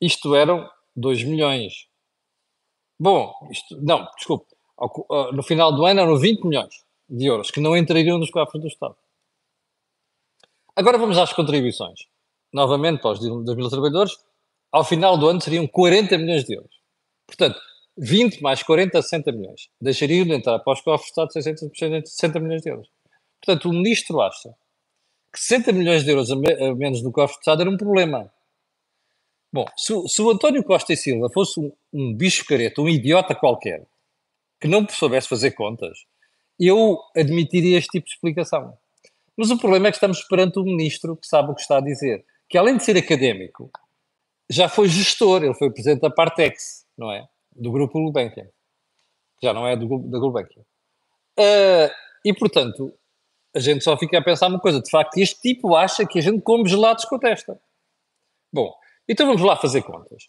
isto 0.00 0.36
eram 0.36 0.70
2 0.94 1.24
milhões. 1.24 1.88
Bom, 3.00 3.32
isto, 3.50 3.76
não, 3.82 4.06
desculpe. 4.16 4.46
No 5.32 5.42
final 5.42 5.74
do 5.74 5.84
ano 5.84 6.00
eram 6.00 6.16
20 6.16 6.44
milhões 6.46 6.84
de 7.08 7.26
euros 7.26 7.50
que 7.50 7.60
não 7.60 7.76
entrariam 7.76 8.18
nos 8.18 8.30
cofres 8.30 8.62
do 8.62 8.68
Estado. 8.68 8.96
Agora 10.76 10.96
vamos 10.96 11.18
às 11.18 11.32
contribuições. 11.32 12.11
Novamente, 12.52 13.00
para 13.00 13.12
os 13.12 13.20
2 13.20 13.56
mil 13.56 13.68
trabalhadores, 13.68 14.12
ao 14.70 14.84
final 14.84 15.16
do 15.16 15.28
ano 15.28 15.40
seriam 15.40 15.66
40 15.66 16.18
milhões 16.18 16.44
de 16.44 16.54
euros. 16.54 16.74
Portanto, 17.26 17.58
20 17.96 18.40
mais 18.42 18.62
40, 18.62 19.00
60 19.00 19.32
milhões. 19.32 19.68
Deixariam 19.80 20.24
de 20.24 20.32
entrar 20.32 20.58
para 20.58 20.72
os 20.72 20.80
cofres 20.80 21.08
do 21.08 21.10
Estado 21.10 21.32
660, 21.32 22.06
60 22.06 22.40
milhões 22.40 22.62
de 22.62 22.70
euros. 22.70 22.88
Portanto, 23.44 23.68
o 23.68 23.72
ministro 23.72 24.20
acha 24.20 24.50
que 25.32 25.40
60 25.40 25.72
milhões 25.72 26.04
de 26.04 26.10
euros 26.10 26.30
a, 26.30 26.36
me, 26.36 26.52
a 26.52 26.74
menos 26.74 27.02
no 27.02 27.12
cofre 27.12 27.36
do 27.36 27.40
Estado 27.40 27.62
era 27.62 27.70
um 27.70 27.76
problema. 27.76 28.32
Bom, 29.52 29.66
se, 29.76 29.92
se, 30.08 30.22
o 30.22 30.30
António 30.30 30.64
Costa 30.64 30.92
e 30.92 30.96
Silva 30.96 31.28
fosse 31.32 31.60
um, 31.60 31.72
um 31.92 32.14
bicho 32.14 32.44
careta, 32.46 32.80
um 32.80 32.88
idiota 32.88 33.34
qualquer, 33.34 33.86
que 34.60 34.68
não 34.68 34.86
soubesse 34.88 35.28
fazer 35.28 35.50
contas, 35.52 35.98
eu 36.58 36.98
admitiria 37.16 37.78
este 37.78 37.90
tipo 37.90 38.06
de 38.06 38.12
explicação. 38.12 38.76
Mas 39.36 39.50
o 39.50 39.58
problema 39.58 39.88
é 39.88 39.90
que 39.90 39.96
estamos 39.96 40.22
perante 40.22 40.58
um 40.58 40.64
ministro 40.64 41.16
que 41.16 41.26
sabe 41.26 41.50
o 41.50 41.54
que 41.54 41.60
está 41.60 41.78
a 41.78 41.82
dizer, 41.82 42.24
que 42.52 42.58
além 42.58 42.76
de 42.76 42.84
ser 42.84 42.98
académico, 42.98 43.70
já 44.50 44.68
foi 44.68 44.86
gestor, 44.86 45.42
ele 45.42 45.54
foi 45.54 45.70
presidente 45.70 46.02
da 46.02 46.10
Partex, 46.10 46.86
não 46.96 47.10
é? 47.10 47.26
do 47.56 47.72
grupo 47.72 47.98
Gulbenkian. 47.98 48.46
Já 49.42 49.54
não 49.54 49.66
é 49.66 49.74
do, 49.74 49.86
da 50.00 50.18
Gulbenkian. 50.18 50.60
Uh, 51.38 51.90
e, 52.22 52.34
portanto, 52.34 52.92
a 53.56 53.58
gente 53.58 53.82
só 53.82 53.96
fica 53.96 54.18
a 54.18 54.22
pensar 54.22 54.48
uma 54.48 54.60
coisa. 54.60 54.82
De 54.82 54.90
facto, 54.90 55.16
este 55.16 55.40
tipo 55.40 55.74
acha 55.74 56.06
que 56.06 56.18
a 56.18 56.22
gente 56.22 56.42
come 56.42 56.68
gelados 56.68 57.06
com 57.06 57.16
a 57.16 57.18
testa. 57.18 57.58
Bom, 58.52 58.70
então 59.08 59.26
vamos 59.26 59.40
lá 59.40 59.56
fazer 59.56 59.80
contas. 59.82 60.28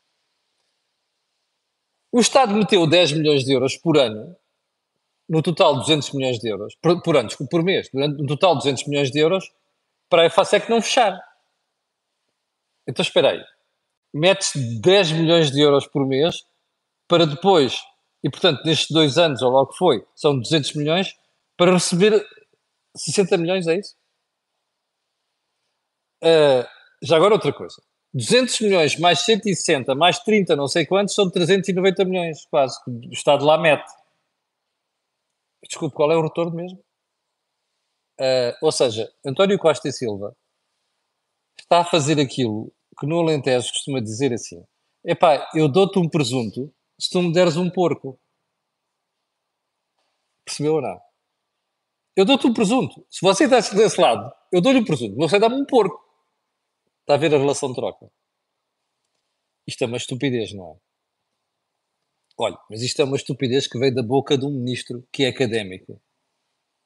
O 2.10 2.22
Estado 2.22 2.56
meteu 2.56 2.88
10 2.88 3.12
milhões 3.12 3.44
de 3.44 3.52
euros 3.52 3.76
por 3.76 3.98
ano, 3.98 4.34
no 5.28 5.42
total 5.42 5.76
200 5.76 6.14
milhões 6.14 6.40
de 6.40 6.48
euros, 6.48 6.74
por, 6.82 7.02
por 7.02 7.18
ano, 7.18 7.28
por 7.52 7.64
mês, 7.64 7.90
no 7.92 8.28
total 8.28 8.56
200 8.56 8.88
milhões 8.88 9.12
de 9.12 9.20
euros, 9.20 9.52
para 10.10 10.22
a 10.22 10.26
EFASEC 10.28 10.70
não 10.70 10.82
fechar. 10.82 11.20
Então 12.88 13.04
espera 13.04 13.32
aí. 13.32 13.44
Mete-se 14.14 14.80
10 14.80 15.12
milhões 15.14 15.52
de 15.52 15.62
euros 15.62 15.88
por 15.88 16.06
mês 16.06 16.44
para 17.08 17.26
depois, 17.26 17.82
e 18.24 18.30
portanto 18.30 18.64
nestes 18.66 18.90
dois 18.92 19.18
anos, 19.18 19.42
ou 19.42 19.52
logo 19.52 19.74
foi, 19.74 20.06
são 20.16 20.40
200 20.40 20.74
milhões, 20.76 21.16
para 21.58 21.74
receber 21.74 22.26
60 22.96 23.38
milhões, 23.38 23.68
é 23.68 23.78
isso? 23.78 23.96
Uh, 26.24 26.66
já 27.02 27.18
agora 27.18 27.34
outra 27.34 27.52
coisa. 27.52 27.82
200 28.14 28.60
milhões 28.62 29.00
mais 29.00 29.20
160 29.22 29.96
mais 29.96 30.20
30, 30.20 30.56
não 30.56 30.68
sei 30.68 30.86
quantos, 30.86 31.16
são 31.16 31.30
390 31.30 32.06
milhões, 32.06 32.46
quase, 32.46 32.82
que 32.84 32.92
o 32.92 33.12
Estado 33.12 33.44
lá 33.44 33.58
mete. 33.58 33.92
Desculpe, 35.68 35.96
qual 35.96 36.12
é 36.12 36.18
o 36.18 36.22
retorno 36.22 36.56
mesmo? 36.56 36.80
Uh, 38.20 38.54
ou 38.62 38.72
seja, 38.72 39.12
António 39.26 39.58
Costa 39.58 39.88
e 39.88 39.92
Silva 39.92 40.36
está 41.62 41.80
a 41.80 41.86
fazer 41.86 42.20
aquilo 42.20 42.74
que 43.00 43.06
no 43.06 43.20
Alentejo 43.20 43.70
costuma 43.70 44.00
dizer 44.00 44.34
assim: 44.34 44.64
epá, 45.04 45.50
eu 45.54 45.68
dou-te 45.68 46.00
um 46.00 46.10
presunto 46.10 46.74
se 47.00 47.10
tu 47.10 47.22
me 47.22 47.34
deres 47.34 47.58
um 47.58 47.70
porco. 47.70 48.20
Percebeu 50.46 50.76
ou 50.76 50.82
não? 50.82 51.02
Eu 52.16 52.26
dou-te 52.26 52.46
um 52.46 52.54
presunto. 52.54 53.06
Se 53.10 53.22
você 53.22 53.46
está 53.46 53.60
desse 53.60 54.00
lado, 54.00 54.32
eu 54.52 54.62
dou-lhe 54.62 54.80
um 54.80 54.86
presunto. 54.86 55.16
Você 55.16 55.40
dá-me 55.40 55.56
um 55.56 55.66
porco. 55.66 56.04
Está 57.02 57.16
a 57.16 57.18
ver 57.18 57.34
a 57.34 57.38
relação 57.38 57.70
de 57.70 57.76
troca? 57.76 58.10
Isto 59.66 59.84
é 59.84 59.88
uma 59.88 59.98
estupidez, 59.98 60.54
não 60.54 60.72
é? 60.72 60.78
Olha, 62.38 62.58
mas 62.70 62.82
isto 62.82 63.02
é 63.02 63.06
uma 63.06 63.16
estupidez 63.16 63.68
que 63.68 63.78
veio 63.78 63.94
da 63.94 64.04
boca 64.04 64.38
de 64.38 64.46
um 64.46 64.52
ministro 64.52 65.08
que 65.12 65.24
é 65.24 65.30
académico 65.30 66.02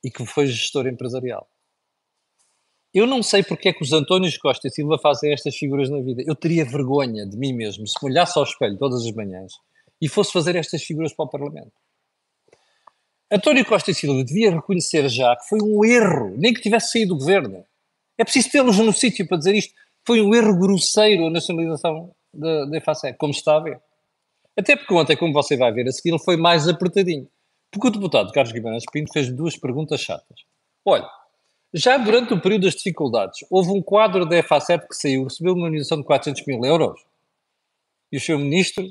e 0.03 0.11
que 0.11 0.25
foi 0.25 0.47
gestor 0.47 0.87
empresarial. 0.87 1.49
Eu 2.93 3.05
não 3.05 3.21
sei 3.21 3.43
porque 3.43 3.69
é 3.69 3.73
que 3.73 3.83
os 3.83 3.91
Antónios 3.93 4.37
Costa 4.37 4.67
e 4.67 4.71
Silva 4.71 4.97
fazem 4.97 5.31
estas 5.31 5.55
figuras 5.55 5.89
na 5.89 5.99
vida. 5.99 6.23
Eu 6.25 6.35
teria 6.35 6.65
vergonha 6.65 7.25
de 7.25 7.37
mim 7.37 7.53
mesmo 7.53 7.85
se 7.87 7.93
me 8.01 8.11
olhasse 8.11 8.37
ao 8.37 8.43
espelho 8.43 8.77
todas 8.77 9.05
as 9.05 9.11
manhãs 9.13 9.53
e 10.01 10.07
fosse 10.07 10.31
fazer 10.31 10.55
estas 10.55 10.83
figuras 10.83 11.13
para 11.13 11.25
o 11.25 11.29
Parlamento. 11.29 11.73
António 13.31 13.65
Costa 13.65 13.91
e 13.91 13.93
Silva 13.93 14.23
devia 14.23 14.51
reconhecer 14.51 15.09
já 15.09 15.35
que 15.35 15.47
foi 15.49 15.59
um 15.61 15.83
erro, 15.83 16.33
nem 16.37 16.53
que 16.53 16.61
tivesse 16.61 16.93
saído 16.93 17.13
do 17.13 17.19
governo. 17.19 17.65
É 18.17 18.23
preciso 18.23 18.49
tê-los 18.49 18.77
no 18.77 18.93
sítio 18.93 19.27
para 19.27 19.37
dizer 19.37 19.53
isto. 19.53 19.73
Foi 20.05 20.21
um 20.21 20.33
erro 20.33 20.57
grosseiro 20.57 21.27
a 21.27 21.29
nacionalização 21.29 22.15
da 22.33 22.77
EFASEC, 22.77 23.17
como 23.17 23.31
está 23.31 23.57
a 23.57 23.59
ver. 23.59 23.81
Até 24.57 24.75
porque 24.75 24.93
ontem, 24.93 25.17
como 25.17 25.33
você 25.33 25.57
vai 25.57 25.71
ver 25.71 25.87
a 25.87 25.91
seguir, 25.91 26.09
ele 26.09 26.23
foi 26.23 26.37
mais 26.37 26.67
apertadinho. 26.67 27.27
Porque 27.69 27.87
o 27.89 27.91
deputado 27.91 28.31
Carlos 28.31 28.53
Guimarães 28.53 28.85
Pinto 28.91 29.11
fez 29.11 29.29
duas 29.29 29.57
perguntas 29.57 29.99
chatas. 29.99 30.45
Olha, 30.85 31.07
já 31.73 31.97
durante 31.97 32.33
o 32.33 32.41
período 32.41 32.63
das 32.63 32.75
dificuldades, 32.75 33.39
houve 33.49 33.71
um 33.71 33.81
quadro 33.81 34.25
da 34.25 34.37
EFASET 34.37 34.87
que 34.87 34.95
saiu, 34.95 35.25
recebeu 35.25 35.53
uma 35.53 35.67
indenização 35.67 35.97
de 35.99 36.05
400 36.05 36.45
mil 36.45 36.63
euros. 36.63 37.01
E 38.11 38.17
o 38.17 38.21
seu 38.21 38.39
ministro 38.39 38.85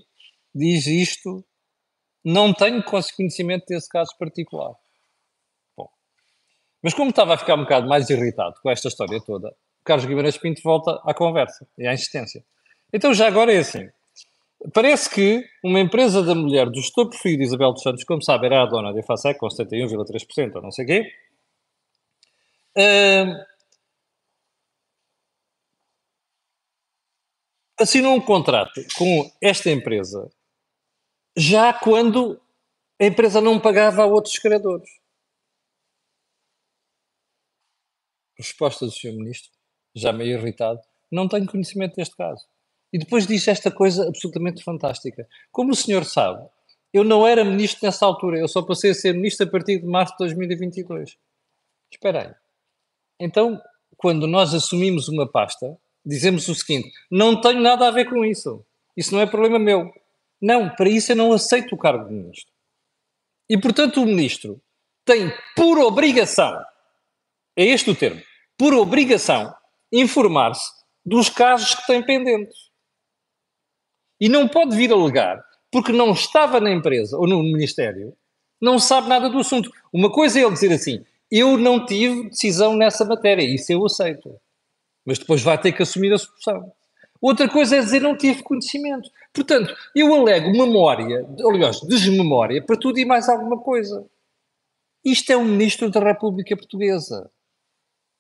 diz 0.55 0.87
isto, 0.87 1.45
não 2.25 2.53
tenho 2.53 2.83
conhecimento 2.83 3.67
desse 3.67 3.89
caso 3.89 4.17
particular. 4.19 4.75
Bom, 5.77 5.89
mas 6.83 6.93
como 6.93 7.11
estava 7.11 7.35
a 7.35 7.39
ficar 7.39 7.55
um 7.55 7.63
bocado 7.63 7.89
mais 7.89 8.11
irritado 8.11 8.57
com 8.63 8.71
esta 8.71 8.89
história 8.89 9.21
toda, 9.21 9.55
Carlos 9.85 10.05
Guimarães 10.05 10.37
Pinto 10.37 10.61
volta 10.63 11.01
à 11.05 11.15
conversa 11.15 11.67
e 11.79 11.87
à 11.87 11.95
insistência. 11.95 12.45
Então 12.93 13.15
já 13.15 13.27
agora 13.27 13.53
é 13.53 13.59
assim, 13.59 13.89
parece 14.73 15.09
que 15.09 15.45
uma 15.65 15.81
empresa 15.81 16.23
da 16.23 16.35
mulher 16.35 16.67
do 16.67 16.81
gestor 16.81 17.09
de 17.09 17.43
Isabel 17.43 17.73
dos 17.73 17.83
Santos, 17.83 18.05
como 18.05 18.23
sabe, 18.23 18.47
era 18.47 18.63
a 18.63 18.67
dona 18.67 18.93
de 18.93 18.99
Efacec, 18.99 19.39
com 19.39 19.49
71,3% 19.49 20.57
ou 20.57 20.63
não 20.63 20.71
sei 20.71 20.85
o 20.85 20.89
quê, 20.89 21.13
uh, 22.77 23.47
assinou 27.79 28.15
um 28.15 28.21
contrato 28.21 28.81
com 28.97 29.31
esta 29.41 29.71
empresa 29.71 30.31
já 31.37 31.73
quando 31.73 32.41
a 33.01 33.05
empresa 33.05 33.41
não 33.41 33.61
pagava 33.61 34.03
a 34.03 34.07
outros 34.07 34.39
credores. 34.39 34.89
Resposta 38.39 38.87
do 38.87 38.93
Sr. 38.93 39.13
Ministro, 39.13 39.51
já 39.95 40.13
meio 40.13 40.39
irritado, 40.39 40.81
não 41.11 41.29
tenho 41.29 41.47
conhecimento 41.47 41.97
deste 41.97 42.17
caso. 42.17 42.47
E 42.93 42.99
depois 42.99 43.27
diz 43.27 43.47
esta 43.49 43.71
coisa 43.71 44.09
absolutamente 44.09 44.63
fantástica. 44.63 45.29
Como 45.51 45.73
o 45.73 45.77
senhor 45.77 46.05
sabe, 46.05 46.49
eu 46.93 47.05
não 47.05 47.27
era 47.27 47.45
ministro 47.45 47.85
nessa 47.85 48.07
altura, 48.07 48.39
eu 48.39 48.49
só 48.49 48.63
passei 48.63 48.91
a 48.91 48.95
ser 48.95 49.13
ministro 49.13 49.47
a 49.47 49.51
partir 49.51 49.81
de 49.81 49.87
março 49.87 50.13
de 50.13 50.19
2022. 50.19 51.19
Espera 51.91 52.29
aí. 52.29 52.46
Então, 53.21 53.61
quando 53.97 54.27
nós 54.27 54.55
assumimos 54.55 55.09
uma 55.09 55.31
pasta, 55.31 55.77
dizemos 56.05 56.49
o 56.49 56.55
seguinte: 56.55 56.91
não 57.11 57.41
tenho 57.41 57.61
nada 57.61 57.89
a 57.89 57.91
ver 57.91 58.09
com 58.09 58.25
isso. 58.25 58.65
Isso 58.97 59.15
não 59.15 59.21
é 59.21 59.27
problema 59.27 59.59
meu. 59.59 59.93
Não, 60.41 60.69
para 60.71 60.89
isso 60.89 61.13
eu 61.13 61.17
não 61.17 61.33
aceito 61.33 61.75
o 61.75 61.79
cargo 61.79 62.07
de 62.07 62.15
ministro. 62.15 62.53
E, 63.49 63.59
portanto, 63.59 64.03
o 64.03 64.07
ministro 64.07 64.61
tem 65.05 65.33
por 65.55 65.79
obrigação, 65.79 66.53
é 67.57 67.65
este 67.65 67.91
o 67.91 67.95
termo, 67.95 68.21
por 68.59 68.75
obrigação, 68.75 69.55
informar-se 69.93 70.69
dos 71.05 71.29
casos 71.29 71.75
que 71.75 71.87
tem 71.87 72.05
pendentes. 72.05 72.57
E 74.21 74.29
não 74.29 74.49
pode 74.49 74.77
vir 74.77 74.93
alegar, 74.93 75.45
porque 75.71 75.93
não 75.93 76.11
estava 76.13 76.61
na 76.61 76.73
empresa 76.73 77.17
ou 77.17 77.27
no 77.27 77.43
ministério, 77.43 78.17
não 78.61 78.79
sabe 78.79 79.09
nada 79.09 79.29
do 79.29 79.39
assunto. 79.39 79.71
Uma 79.93 80.11
coisa 80.11 80.39
é 80.39 80.43
ele 80.43 80.53
dizer 80.53 80.73
assim: 80.73 81.05
eu 81.31 81.57
não 81.57 81.85
tive 81.85 82.29
decisão 82.31 82.77
nessa 82.77 83.05
matéria, 83.05 83.43
isso 83.43 83.73
eu 83.73 83.85
aceito. 83.85 84.39
Mas 85.05 85.19
depois 85.19 85.43
vai 85.43 85.61
ter 85.61 85.73
que 85.73 85.83
assumir 85.83 86.13
a 86.13 86.19
solução. 86.19 86.73
Outra 87.21 87.49
coisa 87.49 87.77
é 87.77 87.81
dizer 87.81 88.01
não 88.01 88.17
tive 88.17 88.43
conhecimento. 88.43 89.11
Portanto, 89.33 89.75
eu 89.95 90.15
alego 90.15 90.51
memória, 90.53 91.27
aliás, 91.49 91.81
desmemória, 91.81 92.63
para 92.63 92.77
tudo 92.77 92.99
e 92.99 93.05
mais 93.05 93.29
alguma 93.29 93.59
coisa. 93.59 94.07
Isto 95.05 95.33
é 95.33 95.37
um 95.37 95.45
ministro 95.45 95.91
da 95.91 96.01
República 96.01 96.57
Portuguesa. 96.57 97.31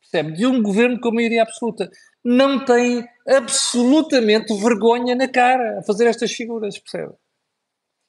Percebe? 0.00 0.32
De 0.36 0.46
um 0.46 0.62
governo 0.62 1.00
com 1.00 1.10
maioria 1.10 1.42
absoluta. 1.42 1.90
Não 2.24 2.64
tem 2.64 3.06
absolutamente 3.26 4.54
vergonha 4.54 5.14
na 5.14 5.28
cara 5.28 5.80
a 5.80 5.82
fazer 5.82 6.06
estas 6.06 6.32
figuras, 6.32 6.78
percebe? 6.78 7.12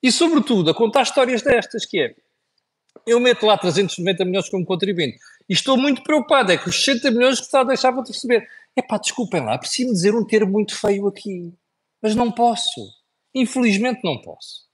E, 0.02 0.12
sobretudo, 0.12 0.70
a 0.70 0.76
contar 0.76 1.02
histórias 1.02 1.42
destas, 1.42 1.86
que 1.86 2.00
é, 2.00 2.16
eu 3.08 3.20
meto 3.20 3.46
lá 3.46 3.58
390 3.58 4.26
milhões 4.26 4.50
como 4.50 4.66
contribuinte 4.66 5.18
e 5.50 5.54
estou 5.54 5.78
muito 5.78 6.04
preocupado, 6.04 6.52
é 6.52 6.58
que 6.58 6.70
os 6.70 6.84
60 6.84 7.10
milhões 7.12 7.40
que 7.40 7.46
está 7.46 7.62
a 7.62 7.64
deixar 7.64 7.92
de 7.92 8.12
receber. 8.12 8.48
É 8.76 8.82
pá, 8.82 8.98
desculpem 8.98 9.44
lá, 9.44 9.58
preciso 9.58 9.92
dizer 9.92 10.14
um 10.14 10.26
termo 10.26 10.52
muito 10.52 10.80
feio 10.80 11.08
aqui, 11.08 11.52
mas 12.02 12.14
não 12.16 12.32
posso. 12.32 12.94
Infelizmente 13.34 14.02
não 14.04 14.22
posso. 14.22 14.68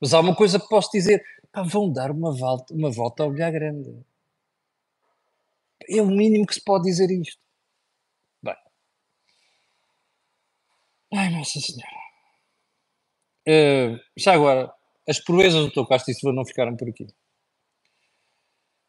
Mas 0.00 0.14
há 0.14 0.20
uma 0.20 0.34
coisa 0.34 0.58
que 0.58 0.68
posso 0.68 0.90
dizer: 0.92 1.22
vão 1.66 1.92
dar 1.92 2.10
uma 2.10 2.32
volta, 2.32 2.72
uma 2.72 2.90
volta 2.90 3.22
ao 3.22 3.30
olhar 3.30 3.50
grande. 3.50 3.94
É 5.88 6.00
o 6.00 6.06
mínimo 6.06 6.46
que 6.46 6.54
se 6.54 6.62
pode 6.62 6.84
dizer 6.84 7.10
isto. 7.10 7.42
Bem. 8.42 8.56
Ai, 11.12 11.30
Nossa 11.30 11.58
Senhora. 11.60 12.00
Uh, 13.48 13.98
já 14.16 14.34
agora, 14.34 14.72
as 15.08 15.18
proezas 15.18 15.72
do 15.72 15.86
e 15.90 16.14
Silva 16.14 16.34
não 16.34 16.44
ficaram 16.44 16.76
por 16.76 16.88
aqui. 16.88 17.06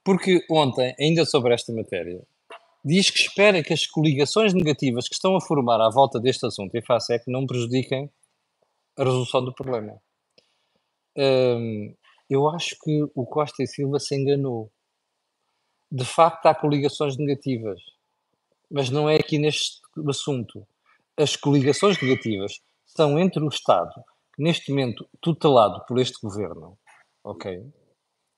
Porque 0.04 0.44
ontem, 0.50 0.96
ainda 1.00 1.26
sobre 1.26 1.54
esta 1.54 1.72
matéria, 1.72 2.22
diz 2.84 3.10
que 3.10 3.20
espera 3.20 3.64
que 3.64 3.74
as 3.74 3.86
coligações 3.86 4.54
negativas 4.54 5.08
que 5.08 5.14
estão 5.14 5.36
a 5.36 5.42
formar 5.42 5.80
à 5.80 5.90
volta 5.90 6.20
deste 6.20 6.46
assunto 6.46 6.76
em 6.76 6.82
FASEC 6.82 7.30
não 7.30 7.46
prejudiquem 7.46 8.10
a 8.98 9.04
resolução 9.04 9.44
do 9.46 9.54
problema. 9.54 10.02
Um, 11.18 11.96
eu 12.30 12.50
acho 12.50 12.76
que 12.82 13.04
o 13.14 13.26
Costa 13.26 13.62
e 13.62 13.68
Silva 13.68 14.00
se 14.00 14.16
enganou. 14.16 14.72
De 15.92 16.06
facto, 16.06 16.46
há 16.46 16.56
coligações 16.56 17.18
negativas, 17.18 17.80
mas 18.70 18.90
não 18.90 19.10
é 19.10 19.18
aqui 19.18 19.38
neste 19.38 19.82
assunto. 20.08 20.66
As 21.18 21.36
coligações 21.36 22.02
negativas 22.02 22.62
são 22.86 23.20
entre 23.20 23.44
o 23.44 23.50
Estado, 23.50 23.94
neste 24.40 24.72
momento 24.72 25.08
tutelado 25.20 25.86
por 25.86 26.00
este 26.00 26.18
governo, 26.22 26.78
ok? 27.24 27.62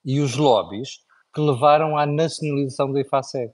E 0.04 0.20
os 0.20 0.36
lobbies 0.36 1.03
que 1.34 1.42
levaram 1.42 1.98
à 1.98 2.06
nacionalização 2.06 2.92
da 2.92 3.02
IFASEG 3.02 3.54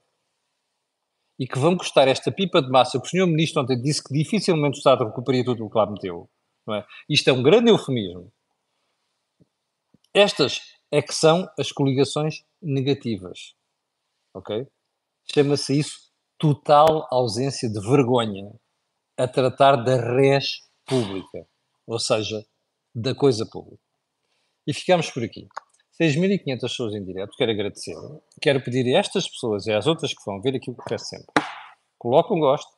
e 1.39 1.47
que 1.47 1.57
vão 1.57 1.77
custar 1.77 2.07
esta 2.07 2.31
pipa 2.31 2.61
de 2.61 2.69
massa 2.69 2.99
que 2.99 3.07
o 3.07 3.09
Sr. 3.09 3.25
Ministro 3.25 3.61
ontem 3.61 3.81
disse 3.81 4.03
que 4.03 4.13
dificilmente 4.13 4.77
o 4.77 4.79
Estado 4.79 5.05
recuperaria 5.05 5.45
tudo 5.45 5.65
o 5.65 5.69
que 5.69 5.77
lá 5.77 5.89
meteu. 5.89 6.29
É? 6.69 6.85
Isto 7.09 7.29
é 7.29 7.33
um 7.33 7.41
grande 7.41 7.71
eufemismo. 7.71 8.31
Estas 10.13 10.59
é 10.91 11.01
que 11.01 11.13
são 11.13 11.49
as 11.57 11.71
coligações 11.71 12.43
negativas. 12.61 13.55
Ok? 14.33 14.67
Chama-se 15.33 15.79
isso 15.79 16.11
total 16.37 17.07
ausência 17.09 17.69
de 17.69 17.79
vergonha 17.79 18.51
a 19.17 19.27
tratar 19.27 19.77
da 19.77 19.95
res 19.97 20.61
pública, 20.85 21.47
ou 21.87 21.99
seja, 21.99 22.45
da 22.93 23.15
coisa 23.15 23.45
pública. 23.45 23.83
E 24.67 24.73
ficamos 24.73 25.09
por 25.09 25.23
aqui. 25.23 25.47
6.500 26.01 26.61
pessoas 26.61 26.95
em 26.95 27.03
direto, 27.03 27.35
quero 27.37 27.51
agradecer. 27.51 27.95
Quero 28.41 28.63
pedir 28.63 28.95
a 28.95 28.99
estas 28.99 29.27
pessoas 29.27 29.67
e 29.67 29.73
às 29.73 29.85
outras 29.85 30.13
que 30.13 30.23
vão 30.25 30.41
ver 30.41 30.55
aquilo 30.55 30.77
que 30.77 30.89
peço 30.89 31.05
sempre. 31.05 31.27
Coloque 31.97 32.33
um 32.33 32.39
gosto, 32.39 32.71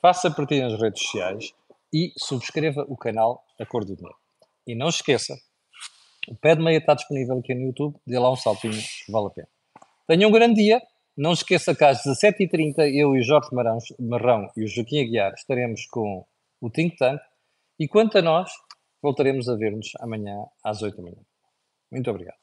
faça 0.00 0.30
partilha 0.30 0.68
nas 0.68 0.80
redes 0.80 1.02
sociais 1.02 1.52
e 1.92 2.12
subscreva 2.16 2.86
o 2.88 2.96
canal 2.96 3.44
A 3.60 3.66
Cor 3.66 3.84
do 3.84 3.96
Dinheiro. 3.96 4.16
E 4.64 4.76
não 4.76 4.88
esqueça, 4.88 5.34
o 6.28 6.36
pé 6.36 6.54
de 6.54 6.62
meia 6.62 6.78
está 6.78 6.94
disponível 6.94 7.38
aqui 7.38 7.52
no 7.52 7.62
YouTube, 7.62 7.96
dê 8.06 8.16
lá 8.16 8.30
um 8.30 8.36
saltinho, 8.36 8.80
vale 9.08 9.26
a 9.26 9.30
pena. 9.30 9.48
Tenha 10.06 10.28
um 10.28 10.30
grande 10.30 10.62
dia, 10.62 10.80
não 11.16 11.32
esqueça 11.32 11.74
que 11.74 11.84
às 11.84 12.04
17h30 12.04 12.78
eu 12.94 13.16
e 13.16 13.22
Jorge 13.22 13.48
Marrão 13.98 14.48
e 14.56 14.64
o 14.64 14.68
Joaquim 14.68 15.00
Aguiar 15.00 15.32
estaremos 15.34 15.84
com 15.86 16.24
o 16.60 16.70
Think 16.70 16.96
Tank 16.96 17.20
e 17.78 17.88
quanto 17.88 18.18
a 18.18 18.22
nós, 18.22 18.52
voltaremos 19.02 19.48
a 19.48 19.56
ver-nos 19.56 19.90
amanhã 19.98 20.44
às 20.62 20.80
8 20.80 20.96
da 20.96 21.02
manhã. 21.02 21.18
Muito 21.90 22.08
obrigado. 22.08 22.41